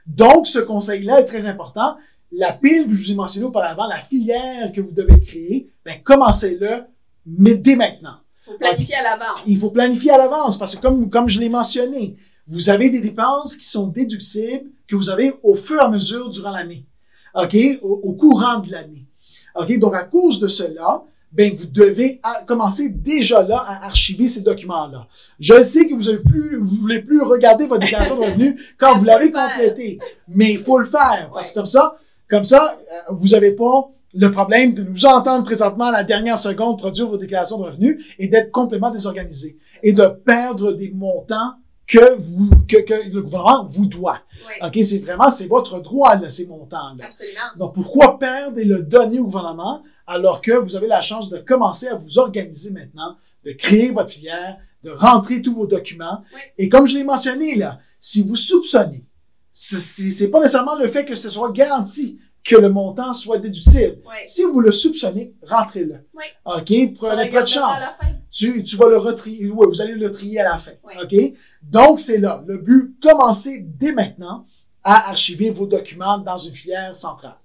Donc, 0.07 0.47
ce 0.47 0.59
conseil-là 0.59 1.21
est 1.21 1.25
très 1.25 1.47
important. 1.47 1.97
La 2.31 2.53
pile 2.53 2.87
que 2.87 2.95
je 2.95 3.05
vous 3.05 3.11
ai 3.11 3.15
mentionné 3.15 3.45
auparavant, 3.45 3.87
la 3.87 3.99
filière 3.99 4.71
que 4.71 4.81
vous 4.81 4.91
devez 4.91 5.19
créer, 5.21 5.69
ben, 5.83 6.01
commencez-le, 6.03 6.83
mais 7.25 7.55
dès 7.55 7.75
maintenant. 7.75 8.17
faut 8.45 8.57
planifier 8.57 8.95
à 8.95 9.03
l'avance. 9.03 9.43
Il 9.47 9.57
faut 9.57 9.69
planifier 9.69 10.11
à 10.11 10.17
l'avance 10.17 10.57
parce 10.57 10.75
que 10.75 10.81
comme, 10.81 11.09
comme 11.09 11.29
je 11.29 11.39
l'ai 11.39 11.49
mentionné, 11.49 12.17
vous 12.47 12.69
avez 12.69 12.89
des 12.89 13.01
dépenses 13.01 13.57
qui 13.57 13.65
sont 13.65 13.87
déductibles 13.87 14.69
que 14.87 14.95
vous 14.95 15.09
avez 15.09 15.33
au 15.43 15.55
fur 15.55 15.77
et 15.81 15.85
à 15.85 15.89
mesure 15.89 16.29
durant 16.29 16.51
l'année. 16.51 16.85
OK? 17.33 17.55
Au, 17.81 18.01
au 18.03 18.13
courant 18.13 18.59
de 18.59 18.71
l'année. 18.71 19.05
OK? 19.55 19.79
Donc, 19.79 19.95
à 19.95 20.03
cause 20.03 20.39
de 20.39 20.47
cela, 20.47 21.03
ben, 21.35 21.53
vous 21.57 21.65
devez 21.65 22.21
commencer 22.47 22.89
déjà 22.89 23.43
là 23.43 23.57
à 23.57 23.85
archiver 23.85 24.29
ces 24.29 24.41
documents-là. 24.41 25.05
Je 25.39 25.63
sais 25.63 25.85
que 25.85 25.93
vous 25.93 26.09
ne 26.09 26.17
plus, 26.17 26.57
vous 26.57 26.77
voulez 26.77 27.01
plus 27.01 27.21
regarder 27.21 27.67
votre 27.67 27.81
déclaration 27.81 28.15
de 28.15 28.25
revenus 28.25 28.55
quand 28.77 28.97
vous 28.97 29.03
l'avez 29.03 29.31
complétée. 29.31 29.99
Mais 30.29 30.53
il 30.53 30.59
faut 30.59 30.77
le 30.77 30.85
faire. 30.85 31.29
Parce 31.33 31.49
que 31.49 31.55
comme 31.55 31.65
ça, 31.65 31.97
comme 32.29 32.45
ça, 32.45 32.77
euh, 32.79 33.13
vous 33.13 33.29
n'avez 33.29 33.51
pas 33.51 33.89
le 34.13 34.31
problème 34.31 34.73
de 34.73 34.83
nous 34.83 35.05
entendre 35.05 35.43
présentement 35.43 35.85
à 35.85 35.91
la 35.91 36.03
dernière 36.05 36.39
seconde 36.39 36.77
produire 36.77 37.09
vos 37.09 37.17
déclarations 37.17 37.59
de 37.59 37.63
revenus 37.63 38.05
et 38.17 38.29
d'être 38.29 38.49
complètement 38.51 38.91
désorganisé 38.91 39.57
et 39.83 39.91
de 39.91 40.05
perdre 40.05 40.71
des 40.71 40.91
montants 40.91 41.55
que 41.87 42.15
vous, 42.15 42.49
que, 42.67 42.81
que 42.81 43.09
le 43.09 43.21
gouvernement 43.21 43.67
vous 43.69 43.85
doit. 43.85 44.21
Oui, 44.47 44.53
OK? 44.67 44.83
C'est 44.83 44.99
vraiment, 44.99 45.29
c'est 45.29 45.47
votre 45.47 45.79
droit, 45.79 46.15
là, 46.15 46.29
ces 46.29 46.47
montants-là. 46.47 47.05
absolument. 47.05 47.39
Donc, 47.57 47.75
pourquoi 47.75 48.17
perdre 48.17 48.57
et 48.57 48.65
le 48.65 48.79
donner 48.79 49.19
au 49.19 49.25
gouvernement 49.25 49.83
alors 50.07 50.41
que 50.41 50.51
vous 50.51 50.75
avez 50.75 50.87
la 50.87 51.01
chance 51.01 51.29
de 51.29 51.37
commencer 51.37 51.87
à 51.87 51.95
vous 51.95 52.17
organiser 52.17 52.71
maintenant, 52.71 53.17
de 53.45 53.51
créer 53.51 53.91
votre 53.91 54.09
filière, 54.09 54.57
de 54.83 54.91
rentrer 54.91 55.41
tous 55.41 55.53
vos 55.53 55.67
documents? 55.67 56.23
Oui. 56.33 56.41
Et 56.57 56.69
comme 56.69 56.87
je 56.87 56.95
l'ai 56.95 57.03
mentionné, 57.03 57.55
là, 57.55 57.79
si 57.99 58.23
vous 58.23 58.35
soupçonnez, 58.35 59.03
c'est 59.53 60.29
pas 60.29 60.39
nécessairement 60.39 60.75
le 60.75 60.87
fait 60.87 61.05
que 61.05 61.15
ce 61.15 61.29
soit 61.29 61.51
garanti 61.51 62.19
que 62.45 62.55
le 62.55 62.69
montant 62.69 63.11
soit 63.11 63.39
déductible. 63.39 63.97
Oui. 64.05 64.15
Si 64.27 64.43
vous 64.43 64.59
le 64.59 64.71
soupçonnez, 64.71 65.33
rentrez-le. 65.41 66.05
Oui. 66.13 66.25
OK? 66.45 66.93
Prenez 66.95 67.31
pas 67.31 67.41
de 67.41 67.47
chance. 67.47 67.83
Tu, 68.31 68.63
tu 68.63 68.77
vas 68.77 68.87
le 68.87 68.97
retrier. 68.97 69.49
Oui, 69.49 69.65
vous 69.67 69.81
allez 69.81 69.95
le 69.95 70.11
trier 70.11 70.41
à 70.41 70.51
la 70.51 70.57
fin. 70.59 70.73
OK? 71.01 71.15
Donc, 71.63 71.99
c'est 71.99 72.19
là. 72.19 72.43
Le 72.45 72.59
but, 72.59 72.95
commencez 73.01 73.61
dès 73.61 73.91
maintenant 73.91 74.45
à 74.83 75.09
archiver 75.09 75.49
vos 75.49 75.65
documents 75.65 76.19
dans 76.19 76.37
une 76.37 76.53
filière 76.53 76.95
centrale. 76.95 77.37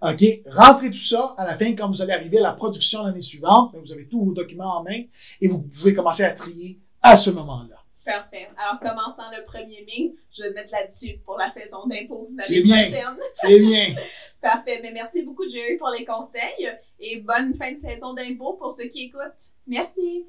OK? 0.00 0.24
Rentrez 0.50 0.90
tout 0.90 0.96
ça 0.96 1.34
à 1.36 1.44
la 1.44 1.58
fin 1.58 1.74
quand 1.74 1.88
vous 1.88 2.00
allez 2.00 2.14
arriver 2.14 2.38
à 2.38 2.42
la 2.42 2.52
production 2.52 3.04
l'année 3.04 3.20
suivante. 3.20 3.74
Vous 3.84 3.92
avez 3.92 4.06
tous 4.08 4.24
vos 4.24 4.32
documents 4.32 4.78
en 4.78 4.82
main 4.82 5.02
et 5.40 5.48
vous 5.48 5.58
pouvez 5.58 5.94
commencer 5.94 6.24
à 6.24 6.30
trier 6.30 6.80
à 7.02 7.14
ce 7.16 7.28
moment-là. 7.30 7.76
Parfait. 8.06 8.48
Alors, 8.56 8.78
commençant 8.78 9.28
le 9.36 9.42
1er 9.44 9.84
mai, 9.84 10.14
je 10.30 10.44
vais 10.44 10.50
me 10.50 10.54
mettre 10.54 10.70
là-dessus 10.70 11.18
pour 11.24 11.36
la 11.36 11.48
saison 11.50 11.86
d'impôt 11.86 12.30
C'est 12.40 12.60
l'année 12.60 12.62
bien. 12.62 12.82
prochaine. 12.86 13.18
C'est 13.34 13.58
bien. 13.58 13.94
Parfait. 14.40 14.78
Mais 14.80 14.92
merci 14.92 15.22
beaucoup, 15.22 15.48
Jerry, 15.48 15.76
pour 15.76 15.88
les 15.90 16.04
conseils 16.04 16.70
et 17.00 17.20
bonne 17.20 17.54
fin 17.54 17.72
de 17.72 17.78
saison 17.78 18.14
d'impôt 18.14 18.54
pour 18.54 18.72
ceux 18.72 18.84
qui 18.84 19.06
écoutent. 19.06 19.50
Merci. 19.66 20.24